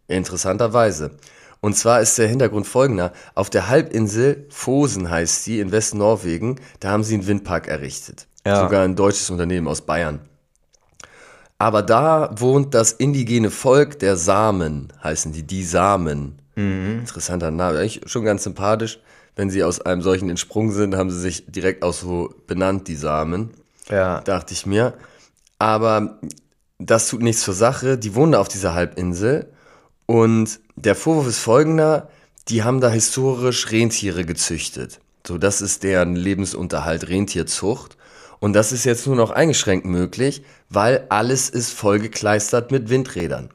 [0.08, 1.12] Interessanterweise.
[1.62, 3.14] Und zwar ist der Hintergrund folgender.
[3.36, 8.28] Auf der Halbinsel Fosen heißt sie, in Westnorwegen, da haben sie einen Windpark errichtet.
[8.46, 8.62] Ja.
[8.62, 10.20] Sogar ein deutsches Unternehmen aus Bayern.
[11.60, 16.40] Aber da wohnt das indigene Volk der Samen, heißen die, die Samen.
[16.56, 19.00] Interessanter Name, eigentlich schon ganz sympathisch.
[19.36, 22.96] Wenn sie aus einem solchen entsprungen sind, haben sie sich direkt auch so benannt, die
[22.96, 23.52] Samen,
[23.90, 24.22] Ja.
[24.22, 24.96] dachte ich mir.
[25.60, 26.20] Aber
[26.80, 27.98] das tut nichts zur Sache.
[27.98, 29.52] Die wohnen da auf dieser Halbinsel
[30.08, 32.10] und der Vorwurf ist folgender,
[32.48, 35.00] die haben da historisch Rentiere gezüchtet.
[35.26, 37.97] So, das ist deren Lebensunterhalt, Rentierzucht.
[38.40, 43.50] Und das ist jetzt nur noch eingeschränkt möglich, weil alles ist vollgekleistert mit Windrädern.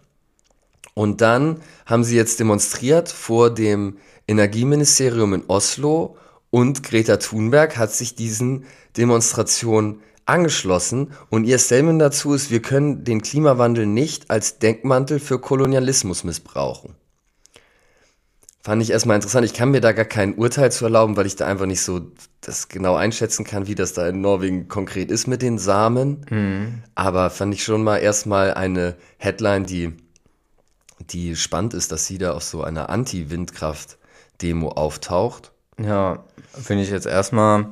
[0.95, 6.17] Und dann haben sie jetzt demonstriert vor dem Energieministerium in Oslo
[6.51, 8.67] und Greta Thunberg hat sich diesen
[8.97, 15.39] Demonstrationen angeschlossen und ihr Statement dazu ist, wir können den Klimawandel nicht als Denkmantel für
[15.39, 16.95] Kolonialismus missbrauchen.
[18.65, 19.45] Fand ich erstmal interessant.
[19.45, 22.13] Ich kann mir da gar kein Urteil zu erlauben, weil ich da einfach nicht so
[22.41, 26.25] das genau einschätzen kann, wie das da in Norwegen konkret ist mit den Samen.
[26.31, 26.83] Mhm.
[26.95, 29.95] Aber fand ich schon mal erstmal eine Headline, die,
[31.11, 35.51] die spannend ist, dass sie da auf so einer Anti-Windkraft-Demo auftaucht.
[35.85, 36.23] Ja,
[36.53, 37.67] finde ich jetzt erstmal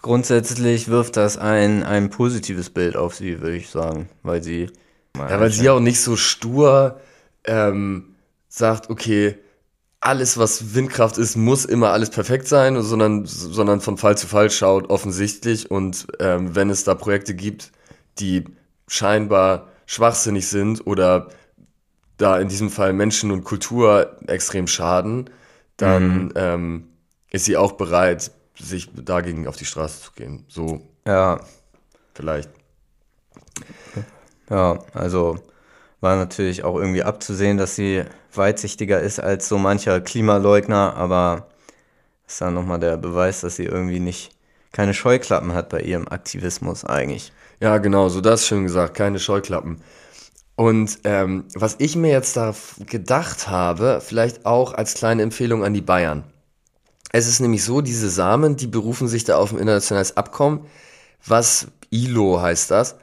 [0.00, 4.70] grundsätzlich wirft das ein, ein positives Bild auf sie, würde ich sagen, weil sie.
[5.16, 7.00] Ja, weil sie auch nicht so stur
[7.44, 8.14] ähm,
[8.48, 9.38] sagt, okay,
[10.04, 14.50] alles, was Windkraft ist, muss immer alles perfekt sein, sondern, sondern von Fall zu Fall
[14.50, 15.70] schaut offensichtlich.
[15.70, 17.72] Und ähm, wenn es da Projekte gibt,
[18.18, 18.44] die
[18.88, 21.30] scheinbar schwachsinnig sind oder
[22.18, 25.30] da in diesem Fall Menschen und Kultur extrem schaden,
[25.76, 26.32] dann Mhm.
[26.36, 26.88] ähm,
[27.30, 30.44] ist sie auch bereit, sich dagegen auf die Straße zu gehen.
[30.48, 31.40] So Ja,
[32.14, 32.50] vielleicht.
[34.50, 35.38] ja, also
[36.04, 41.48] war natürlich auch irgendwie abzusehen, dass sie weitsichtiger ist als so mancher Klimaleugner, aber
[42.28, 44.30] ist dann nochmal der Beweis, dass sie irgendwie nicht
[44.70, 47.32] keine Scheuklappen hat bei ihrem Aktivismus eigentlich.
[47.58, 49.80] Ja, genau, so das schön gesagt, keine Scheuklappen.
[50.56, 52.54] Und ähm, was ich mir jetzt da
[52.86, 56.24] gedacht habe, vielleicht auch als kleine Empfehlung an die Bayern.
[57.12, 60.66] Es ist nämlich so, diese Samen, die berufen sich da auf ein internationales Abkommen,
[61.24, 62.96] was ILO heißt das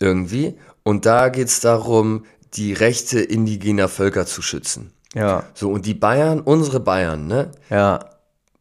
[0.00, 0.58] irgendwie.
[0.82, 4.92] Und da geht es darum, die Rechte indigener Völker zu schützen.
[5.14, 8.00] Ja, So, und die Bayern, unsere Bayern, ne, ja,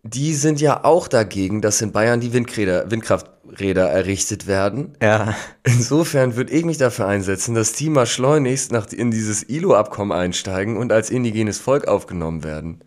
[0.04, 4.93] die sind ja auch dagegen, dass in Bayern die Windräder, Windkrafträder errichtet werden.
[5.02, 10.13] ja, Insofern würde ich mich dafür einsetzen, dass die mal schleunigst nach, in dieses ILO-Abkommen
[10.17, 12.82] einsteigen und als indigenes Volk aufgenommen werden.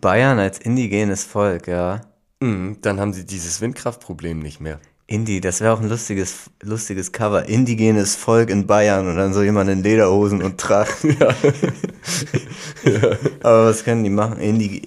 [0.00, 2.02] Bayern als indigenes Volk, ja.
[2.40, 4.78] Mhm, dann haben sie dieses Windkraftproblem nicht mehr.
[5.08, 7.48] Indie, das wäre auch ein lustiges, lustiges Cover.
[7.48, 10.96] Indigenes Volk in Bayern und dann so jemand in Lederhosen und Tracht.
[13.42, 14.38] Aber was können die machen?
[14.38, 14.82] Indige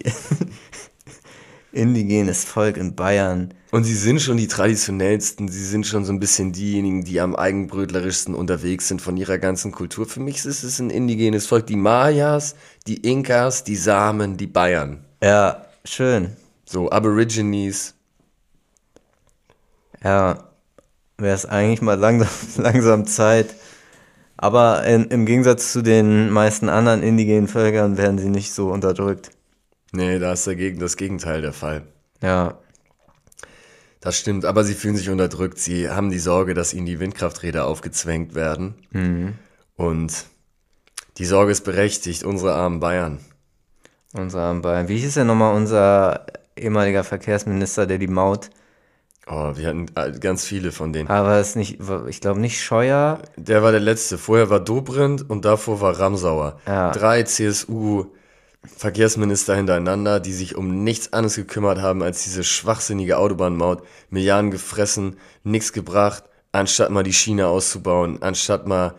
[1.71, 3.53] Indigenes Volk in Bayern.
[3.71, 7.36] Und sie sind schon die traditionellsten, sie sind schon so ein bisschen diejenigen, die am
[7.36, 10.08] eigenbrötlerischsten unterwegs sind von ihrer ganzen Kultur.
[10.08, 11.67] Für mich ist es ein indigenes Volk.
[11.67, 12.55] Die Mayas,
[12.88, 15.05] die Inkas, die Samen, die Bayern.
[15.21, 16.36] Ja, schön.
[16.65, 17.93] So Aborigines.
[20.03, 20.43] Ja,
[21.17, 22.29] wäre es eigentlich mal langsam,
[22.63, 23.53] langsam Zeit.
[24.38, 29.31] Aber in, im Gegensatz zu den meisten anderen indigenen Völkern werden sie nicht so unterdrückt.
[29.91, 31.81] Nee, da ist dagegen das Gegenteil der Fall.
[32.21, 32.57] Ja,
[34.01, 35.57] Das stimmt, aber sie fühlen sich unterdrückt.
[35.59, 38.75] Sie haben die Sorge, dass ihnen die Windkrafträder aufgezwängt werden.
[39.75, 40.25] Und
[41.17, 43.19] die Sorge ist berechtigt, unsere armen Bayern.
[44.13, 44.88] unser Bayern.
[44.88, 48.51] Wie hieß denn nochmal unser ehemaliger Verkehrsminister, der die Maut?
[49.31, 51.07] Oh, wir hatten äh, ganz viele von denen.
[51.07, 53.19] Aber es nicht, ich glaube nicht Scheuer.
[53.37, 54.17] Der war der letzte.
[54.17, 56.59] Vorher war Dobrindt und davor war Ramsauer.
[56.65, 56.89] Ja.
[56.89, 63.83] Drei CSU-Verkehrsminister hintereinander, die sich um nichts anderes gekümmert haben als diese schwachsinnige Autobahnmaut.
[64.09, 68.95] Milliarden gefressen, nichts gebracht, anstatt mal die Schiene auszubauen, anstatt mal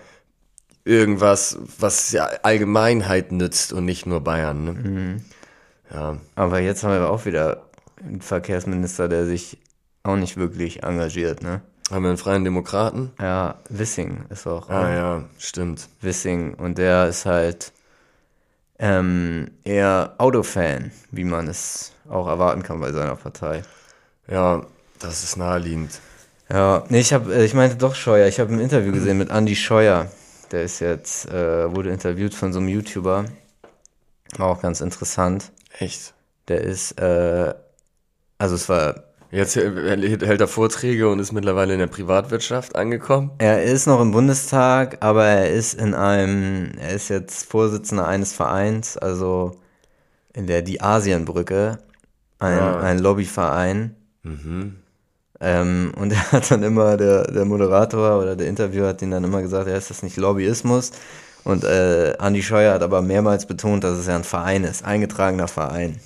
[0.84, 4.64] irgendwas, was ja Allgemeinheit nützt und nicht nur Bayern.
[4.64, 5.22] Ne?
[5.92, 7.64] Ja, Aber jetzt haben wir auch wieder
[8.00, 9.58] einen Verkehrsminister, der sich
[10.02, 11.62] auch nicht wirklich engagiert, ne?
[11.90, 13.12] haben wir einen freien Demokraten?
[13.20, 14.68] Ja, Wissing ist auch.
[14.68, 15.88] Ah ja, stimmt.
[16.00, 16.54] Wissing.
[16.54, 17.72] Und der ist halt
[18.78, 23.62] ähm, eher Autofan, wie man es auch erwarten kann bei seiner Partei.
[24.28, 24.64] Ja,
[25.00, 26.00] das ist naheliegend.
[26.48, 28.28] Ja, nee, ich habe, ich meinte doch Scheuer.
[28.28, 30.06] Ich habe ein Interview gesehen mit Andy Scheuer.
[30.52, 33.24] Der ist jetzt, äh, wurde interviewt von so einem YouTuber.
[34.36, 35.52] War auch ganz interessant.
[35.78, 36.14] Echt.
[36.48, 37.54] Der ist, äh,
[38.38, 43.30] also es war, Jetzt hält er Vorträge und ist mittlerweile in der Privatwirtschaft angekommen.
[43.38, 48.32] er ist noch im Bundestag, aber er ist in einem, er ist jetzt Vorsitzender eines
[48.32, 49.52] Vereins, also
[50.32, 51.78] in der Die Asienbrücke,
[52.40, 52.80] ein, Ah.
[52.80, 53.94] ein Lobbyverein.
[55.40, 59.24] Ähm, und er hat dann immer, der, der Moderator oder der Interviewer hat ihn dann
[59.24, 60.90] immer gesagt, ja, ist das nicht Lobbyismus?
[61.44, 65.48] Und äh, Andi Scheuer hat aber mehrmals betont, dass es ja ein Verein ist, eingetragener
[65.48, 66.00] Verein.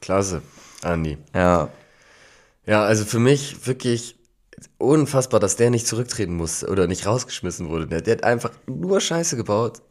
[0.00, 0.42] Klasse,
[0.82, 1.18] Andi.
[1.34, 1.68] Ja,
[2.66, 4.18] Ja, also für mich wirklich
[4.78, 7.86] unfassbar, dass der nicht zurücktreten musste oder nicht rausgeschmissen wurde.
[7.86, 9.82] Der, der hat einfach nur Scheiße gebaut,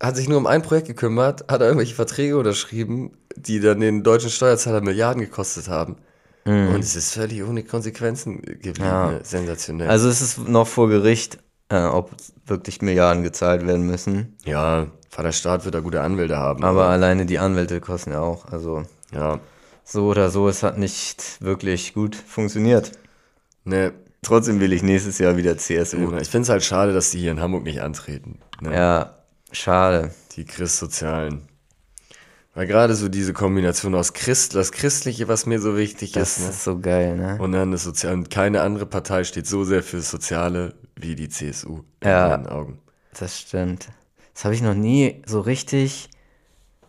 [0.00, 4.30] hat sich nur um ein Projekt gekümmert, hat irgendwelche Verträge unterschrieben, die dann den deutschen
[4.30, 5.96] Steuerzahler Milliarden gekostet haben.
[6.44, 8.84] Und es ist völlig ohne Konsequenzen geblieben.
[8.84, 9.10] Ja.
[9.10, 9.20] ne?
[9.22, 9.90] Sensationell.
[9.90, 11.38] also es ist noch vor Gericht,
[11.68, 12.12] äh, ob
[12.46, 14.36] wirklich Milliarden gezahlt werden müssen.
[14.46, 16.64] ja, Vater Staat wird da gute Anwälte haben.
[16.64, 18.46] Aber alleine die Anwälte kosten ja auch.
[18.46, 19.40] Also ja,
[19.90, 22.92] so oder so, es hat nicht wirklich gut funktioniert.
[23.64, 26.16] ne, trotzdem will ich nächstes Jahr wieder CSU.
[26.18, 28.38] Ich finde es halt schade, dass die hier in Hamburg nicht antreten.
[28.60, 28.74] Ne?
[28.74, 29.14] Ja,
[29.52, 30.12] schade.
[30.36, 31.48] Die Christsozialen.
[32.54, 36.44] Weil gerade so diese Kombination aus Christ, das Christliche, was mir so wichtig Das ist,
[36.44, 36.50] ne?
[36.50, 37.38] ist so geil, ne?
[37.40, 38.16] und dann das Soziale.
[38.16, 41.82] Und keine andere Partei steht so sehr für das Soziale wie die CSU.
[42.00, 42.28] In Ja.
[42.28, 42.78] meinen Augen.
[43.18, 43.88] Das stimmt.
[44.34, 46.10] Das habe ich noch nie so richtig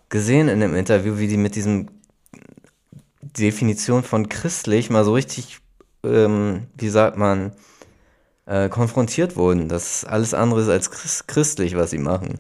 [0.09, 1.87] gesehen in dem Interview, wie die mit diesem
[3.21, 5.59] Definition von christlich mal so richtig,
[6.03, 7.51] ähm, wie sagt man,
[8.45, 9.67] äh, konfrontiert wurden.
[9.69, 12.39] Das alles andere ist als Christ christlich, was sie machen.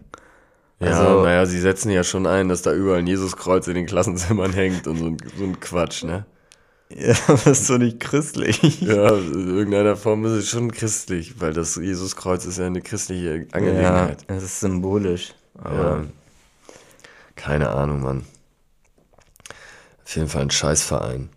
[0.79, 3.85] Ja, Also- naja, sie setzen ja schon ein, dass da überall ein Jesuskreuz in den
[3.85, 6.25] Klassenzimmern hängt und so ein, so ein Quatsch, ne?
[6.91, 8.81] Ja, das ist doch nicht christlich.
[8.81, 13.41] Ja, in irgendeiner Form ist es schon christlich, weil das Jesuskreuz ist ja eine christliche
[13.41, 14.25] Ja, Angelegenheit.
[14.25, 15.35] es ist symbolisch.
[15.63, 15.65] Ja.
[15.69, 16.05] Aber
[17.35, 18.25] Keine Ahnung, Mann.
[20.09, 21.29] Auf jeden Fall ein Scheißverein.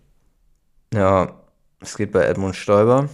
[0.95, 1.31] ja,
[1.79, 3.07] es geht bei Edmund Stoiber.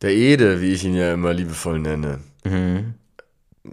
[0.00, 2.20] Der Ede, wie ich ihn ja immer liebevoll nenne.
[2.44, 2.94] Mhm.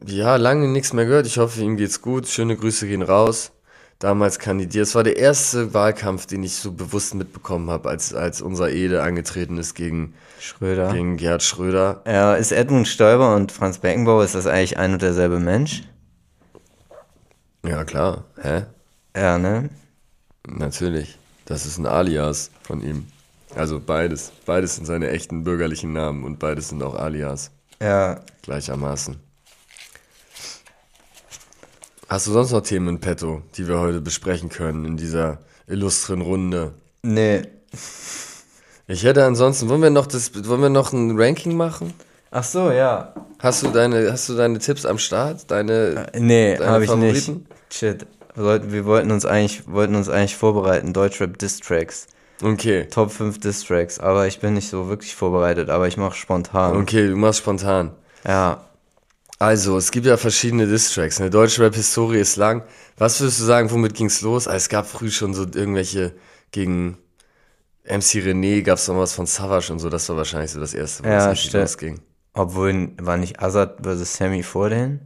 [0.08, 1.28] Ja, lange nichts mehr gehört.
[1.28, 2.28] Ich hoffe, ihm geht's gut.
[2.28, 3.52] Schöne Grüße gehen raus.
[4.00, 4.88] Damals kandidiert.
[4.88, 9.04] Es war der erste Wahlkampf, den ich so bewusst mitbekommen habe, als, als unser Ede
[9.04, 10.92] angetreten ist gegen, Schröder.
[10.94, 12.02] gegen Gerhard Schröder.
[12.08, 15.84] Ja, ist Edmund Stoiber und Franz Beckenbauer, ist das eigentlich ein und derselbe Mensch?
[17.64, 18.24] Ja, klar.
[18.42, 18.64] Hä?
[19.16, 19.70] Ja, ne?
[20.48, 21.18] Natürlich.
[21.46, 23.08] Das ist ein Alias von ihm.
[23.56, 24.32] Also beides.
[24.46, 27.52] Beides sind seine echten bürgerlichen Namen und beides sind auch Alias.
[27.82, 29.18] Ja, Gleichermaßen.
[32.08, 36.22] Hast du sonst noch Themen in petto, die wir heute besprechen können in dieser illustren
[36.22, 36.74] Runde?
[37.02, 37.42] nee.
[38.86, 41.94] Ich hätte ansonsten, wollen wir noch das, wollen wir noch ein Ranking machen?
[42.32, 43.14] Ach so, ja.
[43.40, 45.50] Hast du deine, hast du deine Tipps am Start?
[45.50, 47.26] Deine, Nee, Deine habe ich nicht.
[47.26, 47.46] Favoriten?
[47.72, 48.06] Shit.
[48.36, 52.08] Wir wollten, uns eigentlich, wollten uns eigentlich vorbereiten, Deutschrap Distracks.
[52.42, 52.88] okay.
[52.90, 56.76] Top 5 Distracks, aber ich bin nicht so wirklich vorbereitet, aber ich mache spontan.
[56.78, 57.92] Okay, du machst spontan.
[58.28, 58.66] Ja.
[59.40, 61.20] Also, es gibt ja verschiedene Distracks.
[61.20, 62.64] Eine deutsche Rap-Historie ist lang.
[62.98, 64.48] Was würdest du sagen, womit ging's los?
[64.48, 66.14] Ah, Es gab früh schon so irgendwelche
[66.52, 66.98] gegen
[67.86, 69.90] MC René, gab's noch was von Savage und so.
[69.90, 71.62] Das war wahrscheinlich so das erste, wo Ja, es richtig stimmt.
[71.64, 72.00] losging.
[72.34, 74.16] Obwohl, war nicht Azad vs.
[74.16, 75.02] Sammy vor denen?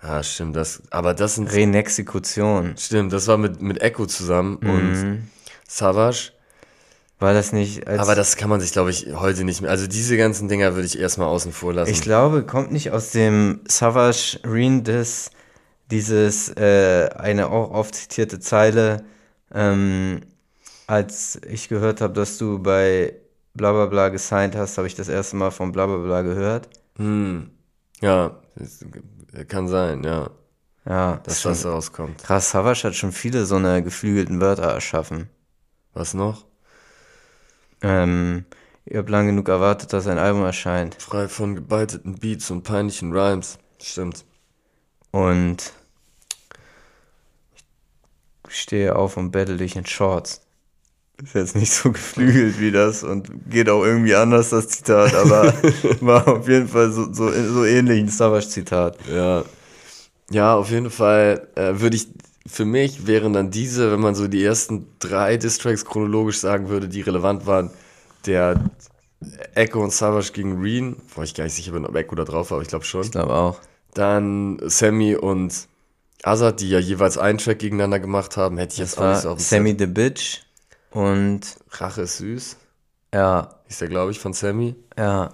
[0.00, 0.56] Ah, stimmt.
[0.56, 2.74] Das, aber das sind, Renexekution.
[2.78, 5.28] stimmt, das war mit, mit Echo zusammen und Mhm.
[5.68, 6.32] Savage.
[7.18, 7.86] War das nicht.
[7.86, 9.70] Aber das kann man sich, glaube ich, heute nicht mehr.
[9.70, 11.92] Also diese ganzen Dinger würde ich erstmal außen vor lassen.
[11.92, 15.30] Ich glaube, kommt nicht aus dem Savage Reen Diss
[15.90, 19.04] dieses, äh, eine auch oft zitierte Zeile,
[19.52, 20.20] ähm,
[20.86, 23.14] als ich gehört habe, dass du bei
[23.54, 26.68] Blablabla gesigned hast, habe ich das erste Mal von Blablabla gehört.
[26.96, 27.50] hm.
[28.00, 28.40] Ja,
[29.48, 30.30] kann sein, ja,
[30.84, 32.22] Ja, dass ist das rauskommt.
[32.22, 32.50] krass.
[32.50, 35.28] Savage hat schon viele so eine geflügelten Wörter erschaffen.
[35.94, 36.46] Was noch?
[37.82, 38.44] Ähm,
[38.84, 40.96] ihr habt lang genug erwartet, dass ein Album erscheint.
[41.00, 43.58] Frei von gebeiteten Beats und peinlichen Rhymes.
[43.80, 44.24] Stimmt.
[45.12, 45.72] Und
[48.48, 50.42] ich stehe auf und battle dich in Shorts.
[51.22, 55.52] Ist jetzt nicht so geflügelt wie das und geht auch irgendwie anders, das Zitat, aber
[56.00, 58.96] war auf jeden Fall so, so, so ähnlich ein Savage-Zitat.
[59.12, 59.44] Ja.
[60.30, 62.08] Ja, auf jeden Fall äh, würde ich,
[62.46, 66.88] für mich wären dann diese, wenn man so die ersten drei Distracks chronologisch sagen würde,
[66.88, 67.70] die relevant waren,
[68.26, 68.70] der
[69.54, 72.50] Echo und Savage gegen Reen, wo ich gar nicht sicher bin, ob Echo da drauf
[72.50, 73.02] war, aber ich glaube schon.
[73.02, 73.58] Ich glaube auch.
[73.92, 75.68] Dann Sammy und
[76.22, 79.22] Azad, die ja jeweils einen Track gegeneinander gemacht haben, hätte ich jetzt Das auch nicht
[79.22, 80.42] so auf Sammy the Bitch
[80.90, 81.40] und.
[81.70, 82.56] Rache ist süß,
[83.14, 84.74] ja, ist der, glaube ich, von Sammy.
[84.98, 85.30] ja,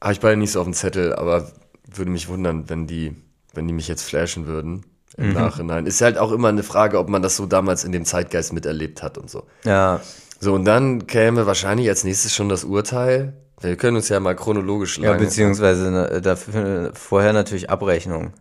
[0.00, 1.50] Habe ich beide nicht so auf dem Zettel, aber
[1.94, 3.16] würde mich wundern, wenn die,
[3.54, 4.84] wenn die mich jetzt flashen würden
[5.16, 5.86] im Nachhinein.
[5.86, 9.02] Ist halt auch immer eine Frage, ob man das so damals in dem Zeitgeist miterlebt
[9.02, 9.44] hat und so.
[9.64, 10.00] ja,
[10.40, 13.32] So, und dann käme wahrscheinlich als nächstes schon das Urteil.
[13.60, 18.34] Wir können uns ja mal chronologisch ja, beziehungsweise ne, dafür, vorher natürlich Abrechnung.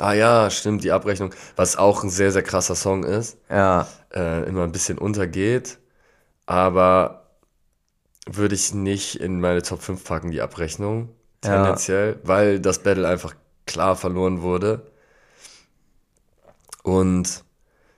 [0.00, 3.36] Ah ja, stimmt, die Abrechnung, was auch ein sehr, sehr krasser Song ist.
[3.50, 5.78] Ja, äh, immer ein bisschen untergeht,
[6.46, 7.26] aber
[8.26, 11.10] würde ich nicht in meine Top 5 packen, die Abrechnung,
[11.44, 11.50] Ja.
[11.52, 13.34] tendenziell, weil das Battle einfach
[13.66, 14.82] klar verloren wurde.
[16.82, 17.44] Und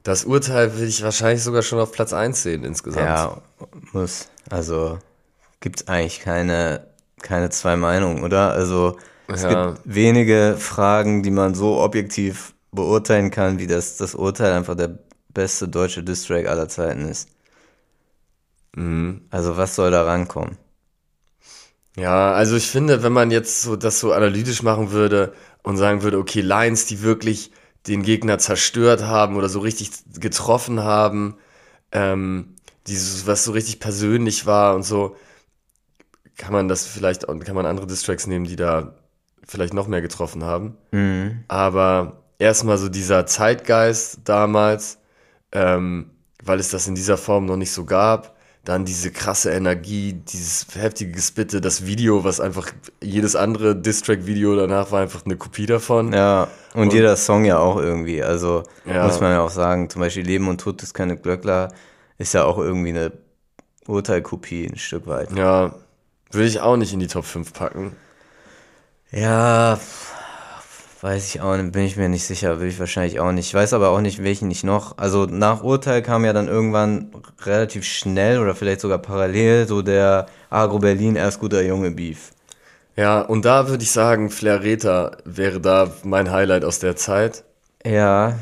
[0.02, 3.06] das Urteil will ich wahrscheinlich sogar schon auf Platz 1 sehen insgesamt.
[3.06, 3.38] Ja,
[3.92, 4.28] muss.
[4.48, 4.98] Also
[5.60, 6.86] gibt's eigentlich keine,
[7.22, 8.52] keine zwei Meinungen, oder?
[8.52, 8.96] Also
[9.32, 9.46] es Ja.
[9.46, 14.98] gibt wenige Fragen, die man so objektiv beurteilen kann, wie das, das Urteil einfach der
[15.30, 17.28] beste deutsche Distrack aller Zeiten ist.
[18.76, 19.26] Mhm.
[19.30, 20.56] Also was soll da rankommen?
[21.96, 26.02] Ja, also ich finde, wenn man jetzt so das so analytisch machen würde und sagen
[26.02, 27.50] würde, okay, Lines, die wirklich
[27.86, 31.36] den Gegner zerstört haben oder so richtig getroffen haben,
[31.92, 32.56] ähm,
[32.88, 35.16] dieses, was so richtig persönlich war und so,
[36.36, 38.94] kann man das vielleicht, kann man andere Distracks nehmen, die da
[39.50, 40.76] vielleicht noch mehr getroffen haben.
[40.92, 41.44] Mhm.
[41.48, 44.98] Aber erstmal so dieser Zeitgeist damals,
[45.52, 46.10] ähm,
[46.42, 48.36] weil es das in dieser Form noch nicht so gab.
[48.62, 52.70] Dann diese krasse Energie, dieses heftige Gespitte, das Video, was einfach
[53.02, 56.12] jedes andere Distrack-Video danach war einfach eine Kopie davon.
[56.12, 58.22] Ja, und, Und- jeder Song ja auch irgendwie.
[58.22, 59.06] Also Ja.
[59.06, 61.72] muss man ja auch sagen, zum Beispiel Leben und Tod ist keine Glöckler,
[62.18, 63.12] ist ja auch irgendwie eine
[63.88, 65.32] Urteilkopie ein Stück weit.
[65.32, 65.74] Ja,
[66.30, 67.96] würde ich auch nicht in die Top 5 packen.
[69.12, 69.80] Ja,
[71.00, 73.48] weiß ich auch nicht, bin ich mir nicht sicher, will ich wahrscheinlich auch nicht.
[73.48, 74.98] Ich weiß aber auch nicht, welchen ich noch.
[74.98, 77.10] Also nach Urteil kam ja dann irgendwann
[77.42, 82.30] relativ schnell oder vielleicht sogar parallel so der Agro Berlin erst guter Junge Beef.
[82.96, 87.44] Ja, und da würde ich sagen, Flair Reta wäre da mein Highlight aus der Zeit.
[87.84, 88.38] Ja,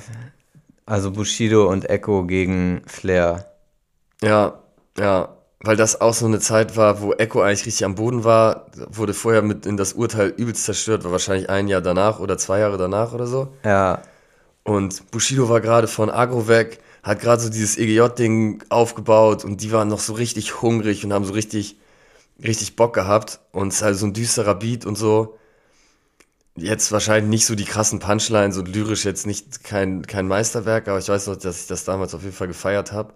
[0.84, 3.52] also Bushido und Echo gegen Flair.
[4.22, 4.58] Ja,
[4.98, 8.66] ja, weil das auch so eine Zeit war, wo Echo eigentlich richtig am Boden war,
[8.90, 12.60] wurde vorher mit in das Urteil übelst zerstört, war wahrscheinlich ein Jahr danach oder zwei
[12.60, 13.48] Jahre danach oder so.
[13.64, 14.02] Ja,
[14.64, 19.72] Und Bushido war gerade von Agro weg, hat gerade so dieses EGJ-Ding aufgebaut und die
[19.72, 21.76] waren noch so richtig hungrig und haben so richtig,
[22.42, 23.40] richtig Bock gehabt.
[23.52, 25.38] Und es ist halt so ein düsterer Beat und so.
[26.56, 30.98] Jetzt wahrscheinlich nicht so die krassen Punchlines und lyrisch jetzt nicht kein, kein Meisterwerk, aber
[30.98, 33.14] ich weiß noch, dass ich das damals auf jeden Fall gefeiert habe.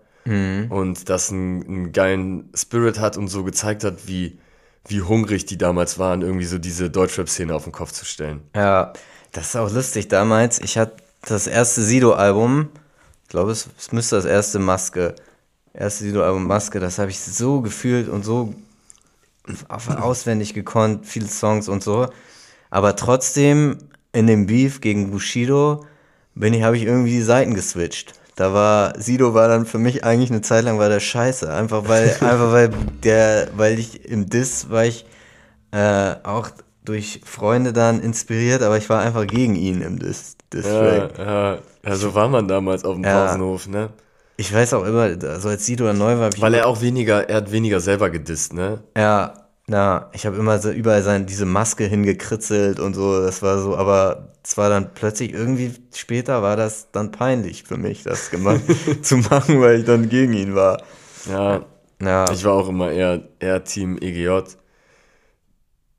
[0.69, 4.39] Und das einen, einen geilen Spirit hat und so gezeigt hat, wie,
[4.87, 8.43] wie hungrig die damals waren, irgendwie so diese Deutschrap-Szene auf den Kopf zu stellen.
[8.55, 8.93] ja,
[9.33, 10.61] das ist auch lustig damals.
[10.61, 12.69] Ich hatte das erste Sido-Album,
[13.23, 15.15] ich glaube, es, es müsste das erste Maske,
[15.73, 18.55] erste Sido-Album Maske, das habe ich so gefühlt und so
[19.89, 22.09] auswendig gekonnt, viele Songs und so.
[22.71, 23.79] Aber trotzdem
[24.13, 25.87] in dem Beef gegen Bushido
[26.35, 28.15] bin ich, habe ich irgendwie die Seiten geswitcht.
[28.37, 31.89] Da war Sido war dann für mich eigentlich eine Zeit lang war der Scheiße, einfach
[31.89, 32.71] weil einfach weil
[33.05, 35.05] der weil ich im Diss war ich
[35.73, 36.51] äh, auch
[36.85, 41.59] durch Freunde dann inspiriert, aber ich war einfach gegen ihn im Diss, Diss Ja, ja,
[41.85, 43.27] ja, so war man damals auf dem Ja.
[43.27, 43.91] Pausenhof, ne?
[44.37, 47.37] Ich weiß auch immer, also als Sido dann neu war, Weil er auch weniger, er
[47.37, 48.81] hat weniger selber gedisst, ne?
[48.97, 49.35] Ja,
[49.69, 53.77] ja, ich habe immer so überall sein, diese Maske hingekritzelt und so, das war so,
[53.77, 58.63] aber es war dann plötzlich irgendwie später war das dann peinlich für mich, das gemacht
[59.03, 60.83] zu machen, weil ich dann gegen ihn war.
[61.25, 61.65] Ja,
[62.01, 64.57] Ja, ich war auch immer eher, eher Team EGJ,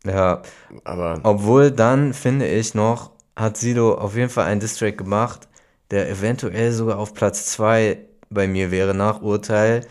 [0.06, 0.42] ja,
[0.84, 5.48] aber obwohl dann finde ich noch, hat Sido auf jeden Fall einen Distrack gemacht,
[5.92, 8.00] der eventuell sogar auf Platz 2
[8.30, 9.86] bei mir wäre nach Urteil.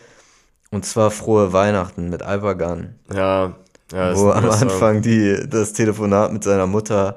[0.70, 2.98] Und zwar Frohe Weihnachten mit Alpagan.
[3.14, 3.54] ja,
[3.92, 4.50] ja, wo am.
[4.50, 7.16] Anfang die, das Telefonat mit seiner Mutter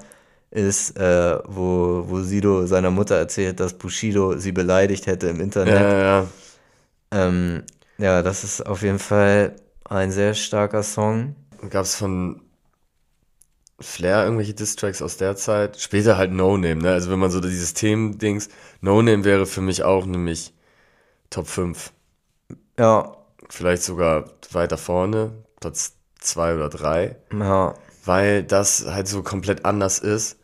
[0.52, 5.76] ist, äh, wo, wo Sido seiner Mutter erzählt, dass Bushido sie beleidigt hätte im Internet.
[5.76, 6.28] Ja, ja, ja.
[7.12, 7.64] Ähm,
[7.98, 9.56] ja, das ist auf jeden Fall
[9.86, 11.36] ein sehr starker Song.
[11.70, 12.42] Gab es von
[13.80, 15.80] Flair irgendwelche Distracks aus der Zeit?
[15.80, 16.92] Später halt No Name, ne?
[16.92, 18.50] Also wenn man so dieses Themen-Dings,
[18.82, 20.54] No Name wäre für mich auch nämlich
[21.30, 21.92] Top 5.
[22.78, 23.16] Ja,
[23.50, 25.94] Vielleicht sogar weiter vorne, Platz
[26.26, 27.16] 2 oder 3.
[27.40, 27.74] ja
[28.06, 30.38] weil das halt so komplett anders ist.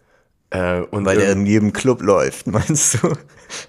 [0.50, 3.14] Äh, und weil der in jedem Club läuft, meinst du?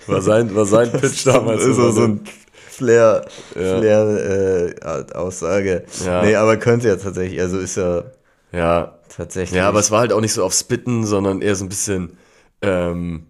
[0.06, 1.62] war sein, war sein Pitch damals.
[1.62, 2.24] so, so ein
[2.70, 3.78] Flair, Ja.
[3.78, 5.84] Flair äh, Aussage.
[6.04, 6.22] Ja.
[6.22, 8.04] Nee, aber könnte ja tatsächlich, also ist ja
[8.50, 9.56] ja, tatsächlich.
[9.56, 12.16] ja, aber es war halt auch nicht so auf Spitten, sondern eher so ein bisschen
[12.60, 13.26] ähm,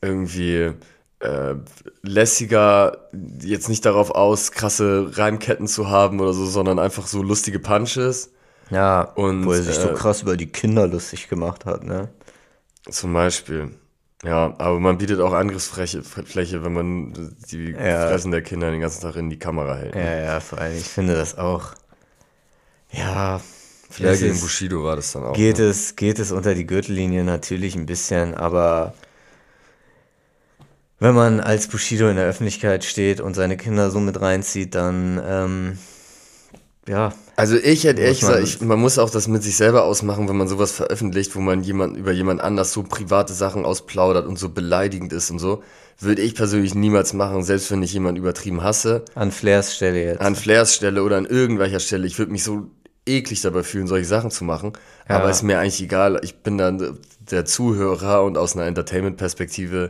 [0.00, 0.72] irgendwie
[1.20, 1.54] äh,
[2.02, 3.08] lässiger,
[3.42, 8.30] jetzt nicht darauf aus, krasse Reimketten zu haben oder so, sondern einfach so lustige Punches.
[8.70, 12.08] ja, und, wo er sich so äh, krass über die Kinder lustig gemacht hat, ne?
[12.90, 13.72] Zum Beispiel.
[14.24, 18.08] Ja, aber man bietet auch Angriffsfläche, Fläche, wenn man die Ja.
[18.08, 19.94] Fressen der Kinder den ganzen Tag in die Kamera hält.
[19.94, 21.74] Ja, ja, vor allem, ich finde das auch.
[22.90, 23.40] Ja,
[23.90, 25.32] Flair es gegen Bushido war das dann auch.
[25.32, 25.64] geht ne?
[25.64, 28.94] es, geht es unter die Gürtellinie natürlich ein bisschen, aber
[31.00, 35.20] wenn man als Bushido in der Öffentlichkeit steht und seine Kinder so mit reinzieht, dann
[35.24, 35.78] ähm,
[36.88, 40.28] ja, Also ich hätte ehrlich gesagt, ich, man muss auch das mit sich selber ausmachen,
[40.28, 44.38] wenn man sowas veröffentlicht, wo man jemand über jemand anders so private Sachen ausplaudert und
[44.38, 45.62] so beleidigend ist und so,
[46.00, 49.04] würde ich persönlich niemals machen, selbst wenn ich jemanden übertrieben hasse.
[49.14, 50.20] an Flairs Stelle jetzt.
[50.20, 52.70] An Flairs Stelle oder an irgendwelcher Stelle, ich würde mich so
[53.04, 54.72] eklig dabei fühlen, solche Sachen zu machen.
[55.08, 55.30] Aber Ja.
[55.30, 56.20] ist mir eigentlich egal.
[56.22, 59.88] Ich bin dann der Zuhörer und aus einer Entertainment-Perspektive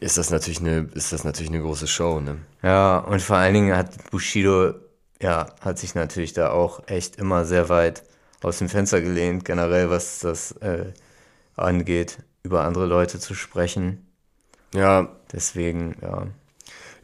[0.00, 2.38] ist das natürlich eine, ist das natürlich eine große Show, ne?
[2.62, 4.74] Ja, und vor allen Dingen hat Bushido,
[5.20, 8.04] ja, hat sich natürlich da auch echt immer sehr weit
[8.42, 10.92] aus dem Fenster gelehnt, generell was das äh,
[11.56, 14.06] angeht, über andere Leute zu sprechen.
[14.74, 16.26] Ja, Deswegen, ja.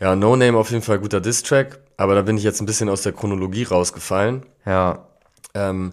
[0.00, 2.88] ja, No Name auf jeden Fall guter Diss-Track, aber da bin ich jetzt ein bisschen
[2.88, 4.44] aus der Chronologie rausgefallen.
[4.64, 5.06] Ja,
[5.54, 5.92] Ähm,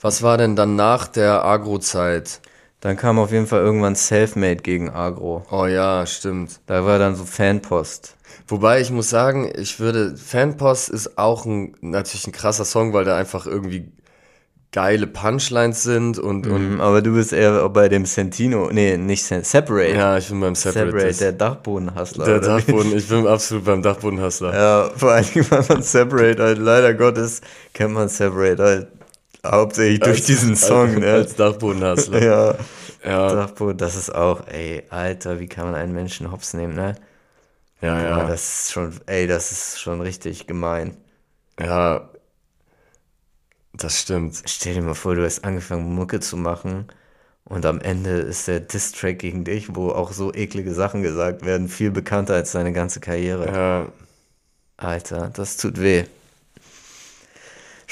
[0.00, 2.40] was war denn dann nach der Agro-Zeit?
[2.80, 5.44] Dann kam auf jeden Fall irgendwann Selfmade gegen Agro.
[5.50, 6.60] Oh ja, stimmt.
[6.66, 8.16] Da war dann so Fanpost.
[8.48, 13.04] Wobei ich muss sagen, ich würde, Fanpost ist auch ein, natürlich ein krasser Song, weil
[13.04, 13.92] da einfach irgendwie
[14.72, 19.24] geile Punchlines sind und, und Mhm, aber du bist eher bei dem Sentino, nee, nicht
[19.24, 19.94] Sen Separate.
[19.94, 20.90] ja, ich bin beim Separate.
[20.90, 22.24] Separate, der Dachbodenhustler.
[22.24, 22.40] der?
[22.40, 24.54] Dachboden, ich bin absolut beim Dachbodenhustler.
[24.54, 27.40] Ja, vor allen Dingen, weil man Separate halt, leider Gottes,
[27.74, 28.88] kennt man Separate halt
[29.44, 31.12] hauptsächlich durch Als- diesen Song, als, ne?
[31.12, 32.22] Als Dachbodenhustler.
[32.22, 32.54] ja.
[33.04, 36.96] Ja, Dachboden, das ist auch, ey, Alter, wie kann man einen Menschen hops nehmen, ne?
[37.80, 38.18] ja, Ja.
[38.18, 38.24] ja.
[38.26, 40.96] Das ist schon, ey, das ist schon richtig gemein.
[41.60, 42.10] Ja,
[43.72, 44.42] das stimmt.
[44.46, 46.86] Stell dir mal vor, du hast angefangen, Mucke zu machen
[47.44, 51.68] und am Ende ist der Diss-Track gegen dich, wo auch so eklige Sachen gesagt werden,
[51.68, 53.46] viel bekannter als deine ganze Karriere.
[53.46, 53.92] Ja,
[54.78, 56.04] Alter, das tut weh.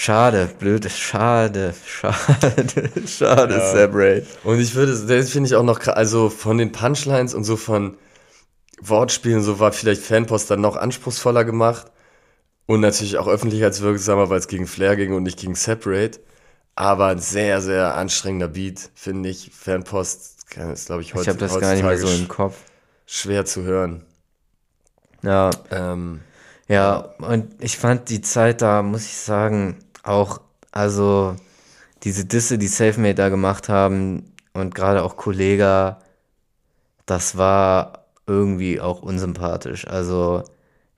[0.00, 3.72] Schade, blöd, schade, schade, schade, Ja.
[3.72, 4.26] Separate.
[4.44, 7.96] Und ich würde, das finde ich auch noch, also von den Punchlines und so von
[8.80, 11.90] Wortspielen, so war vielleicht Fanpost dann noch anspruchsvoller gemacht
[12.66, 16.20] und natürlich auch öffentlichkeitswirksamer, weil es gegen Flair ging und nicht gegen Separate.
[16.76, 19.50] Aber ein sehr, sehr anstrengender Beat, finde ich.
[19.52, 22.54] Fanpost kann- ist, glaube ich, heute Ich habe das gar nicht mehr so im Kopf.
[23.04, 24.04] schwer zu hören.
[25.22, 26.20] Ja, Ähm,
[26.68, 30.40] ja, und ich fand die Zeit da, muss ich sagen, auch,
[30.72, 31.36] also
[32.04, 36.00] diese Disse, die Selfmade da gemacht haben und gerade auch Kollega,
[37.06, 39.86] das war irgendwie auch unsympathisch.
[39.88, 40.44] Also,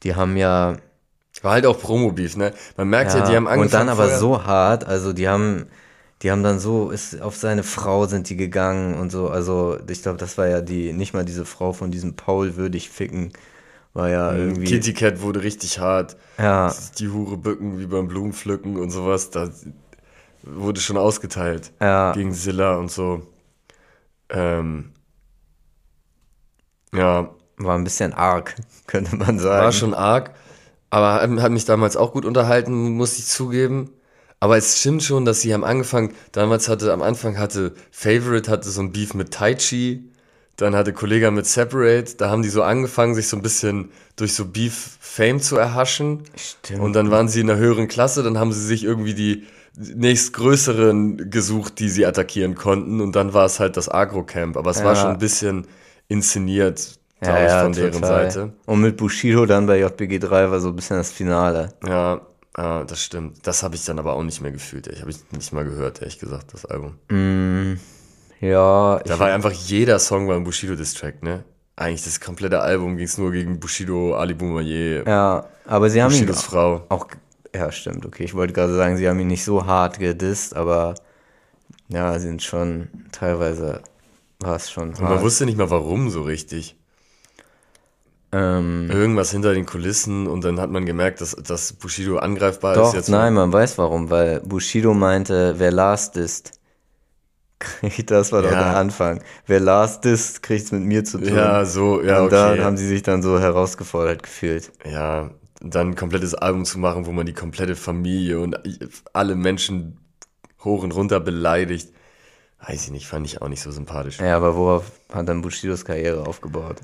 [0.02, 0.76] die haben ja,
[1.42, 2.52] war halt auch Promo-Beef, ne?
[2.76, 3.62] Man merkt ja, die haben angefangen.
[3.62, 5.66] und dann aber vorher- so hart, also die haben,
[6.22, 10.02] die haben dann so, ist, auf seine Frau sind die gegangen und so, also ich
[10.02, 13.32] glaube, das war ja die, nicht mal diese Frau von diesem Paul würdig ficken,
[13.92, 16.16] war ja irgendwie, Kitty Cat wurde richtig hart.
[16.38, 19.30] ja, Die Hure bücken wie beim Blumenpflücken und sowas.
[19.30, 19.50] Da
[20.42, 21.72] wurde schon ausgeteilt.
[21.80, 23.22] ja, Gegen Silla und so.
[24.28, 24.92] Ähm,
[26.94, 28.54] ja, war ein bisschen arg,
[28.86, 29.64] könnte man sagen.
[29.64, 30.34] war schon arg.
[30.90, 33.90] Aber hat, hat mich damals auch gut unterhalten, muss ich zugeben.
[34.40, 38.70] Aber es stimmt schon, dass sie haben angefangen, damals hatte, am Anfang hatte Favorite hatte
[38.70, 40.09] so ein Beef mit Tai Chi,
[40.60, 44.34] dann hatte Kollega mit Separate, da haben die so angefangen, sich so ein bisschen durch
[44.34, 46.24] so Beef Fame zu erhaschen.
[46.36, 46.80] Stimmt.
[46.80, 49.46] Und dann waren sie in einer höheren Klasse, dann haben sie sich irgendwie die
[49.76, 53.00] nächstgrößeren gesucht, die sie attackieren konnten.
[53.00, 54.56] Und dann war es halt das Agro-Camp.
[54.56, 55.00] Aber es war Ja.
[55.00, 55.66] schon ein bisschen
[56.08, 58.30] inszeniert, ja, glaube ich, ja, von deren total.
[58.30, 58.52] Seite.
[58.66, 61.72] Und mit Bushido dann bei JBG 3 war so ein bisschen das Finale.
[61.86, 62.20] Ja,
[62.56, 63.38] ja, das stimmt.
[63.46, 64.86] Das habe ich dann aber auch nicht mehr gefühlt.
[64.88, 64.94] ey.
[64.94, 66.96] Ich habe ich nicht mal gehört, ehrlich gesagt, das Album.
[68.40, 71.44] Ja, ich, Da war einfach jeder Song war ein Bushido-Distrack, ne?
[71.76, 76.14] Eigentlich das komplette Album ging es nur gegen Bushido, Ali Boumaier, ja, aber sie haben
[76.14, 76.84] ihn Bushidos Frau.
[76.90, 77.06] auch,
[77.54, 78.24] ja, stimmt, okay.
[78.24, 80.94] Ich wollte gerade sagen, sie haben ihn nicht so hart gedisst, aber
[81.88, 83.82] ja, sie sind schon, teilweise
[84.40, 85.22] war es schon Und man hart.
[85.22, 86.76] wusste nicht mal warum so richtig.
[88.32, 92.88] Ähm, Irgendwas hinter den Kulissen und dann hat man gemerkt, dass, dass Bushido angreifbar doch,
[92.88, 93.08] ist jetzt.
[93.08, 96.59] nein, man weiß warum, weil Bushido meinte, wer disst, kriegt,
[98.06, 98.58] das war doch Ja.
[98.58, 99.22] der Anfang.
[99.46, 101.34] Wer Lars disst, kriegt's mit mir zu tun.
[101.34, 102.62] Ja, so, ja, Und da okay.
[102.62, 104.72] haben sie sich dann so herausgefordert gefühlt.
[104.84, 105.30] ja,
[105.62, 108.58] dann ein komplettes Album zu machen, wo man die komplette Familie und
[109.12, 109.98] alle Menschen
[110.64, 111.92] hoch und runter beleidigt.
[112.66, 114.18] Weiß ich nicht, fand ich auch nicht so sympathisch.
[114.20, 116.76] Ja, aber worauf hat dann Bushidos Karriere aufgebaut?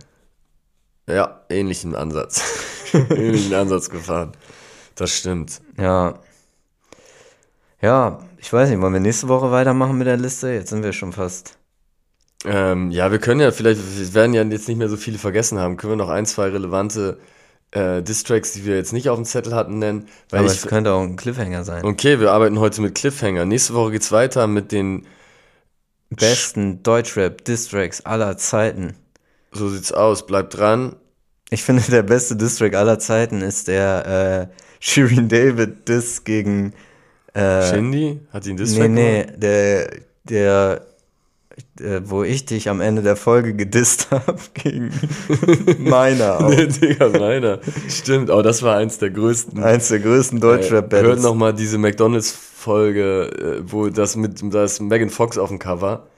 [1.09, 2.43] Ja, ähnlichen Ansatz.
[3.11, 4.33] ähnlichen Ansatz gefahren.
[4.95, 5.61] Das stimmt.
[5.79, 6.18] Ja.
[7.83, 10.51] Ja, ich weiß nicht, wollen wir nächste Woche weitermachen mit der Liste?
[10.51, 11.59] Jetzt sind wir schon fast.
[12.45, 15.59] Ähm, ja, wir können ja vielleicht, wir werden ja jetzt nicht mehr so viele vergessen
[15.59, 17.18] haben, können wir noch ein, zwei relevante
[17.72, 20.07] äh, Distracks, die wir jetzt nicht auf dem Zettel hatten, nennen.
[20.31, 21.85] Weil Aber ich, es könnte auch ein Cliffhanger sein.
[21.85, 23.45] okay, wir arbeiten heute mit Cliffhanger.
[23.45, 25.07] Nächste Woche geht's weiter mit den,
[26.11, 28.95] Besten Deutschrap-Distracks aller Zeiten.
[29.51, 30.97] so sieht's aus, bleibt dran.
[31.51, 36.74] Ich finde, der beste Distrack aller Zeiten ist der äh, Shirin David Diss gegen.
[37.37, 38.20] Äh, Shindy?
[38.30, 39.43] Hat ihn nee, Distrack nee, gemacht?
[39.43, 39.91] der,
[40.24, 40.87] der,
[41.80, 44.91] äh, wo ich dich am Ende der Folge gedisst habe gegen
[45.78, 46.41] meiner.
[46.41, 46.49] Auch.
[46.51, 47.61] Nee, Digga, meiner.
[47.89, 49.62] Stimmt, aber das war eins der größten.
[49.62, 51.22] Eins der größten Äh, hört Deutschrap-Battles.
[51.22, 56.09] noch mal diese McDonalds-Folge, äh, wo das mit, da ist Megan Fox auf dem Cover.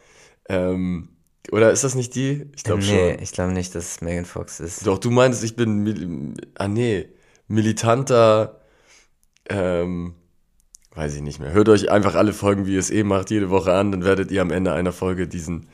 [0.49, 1.09] Ähm,
[1.51, 2.47] oder ist das nicht die?
[2.55, 3.23] Ich glaube nee, schon.
[3.23, 4.87] ich glaube nicht, dass es Megan Fox ist.
[4.87, 7.09] Doch, du meinst, ich bin, mil- ah nee,
[7.49, 8.61] militanter,
[9.49, 10.15] ähm,
[10.99, 11.53] weiß ich nicht mehr.
[11.53, 14.31] Hört euch einfach alle Folgen, wie ihr es eh macht, jede Woche an, dann werdet
[14.33, 15.69] ihr am Ende einer Folge diesen,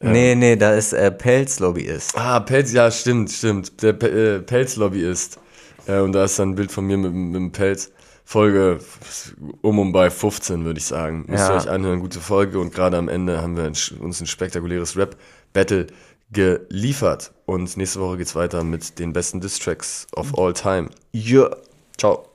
[0.00, 2.18] Nee, nee, da ist äh, Pelzlobbyist.
[2.18, 5.38] ah, Pelz, ja, stimmt, stimmt, der Pe- äh, Pelzlobbyist.
[5.86, 7.90] Äh, und da ist dann ein Bild von mir mit, mit dem Pelz.
[8.28, 8.80] Folge
[9.62, 11.24] um und bei 15, würde ich sagen.
[11.28, 11.56] Müsst ihr Ja.
[11.56, 12.58] euch anhören, gute Folge.
[12.58, 15.86] Und gerade am Ende haben wir ein, uns ein spektakuläres Rap-Battle
[16.32, 17.32] geliefert.
[17.46, 20.88] Und nächste Woche geht's weiter mit den besten Diss-Tracks of all time.
[21.12, 21.50] Ja.
[21.98, 22.26] Ciao.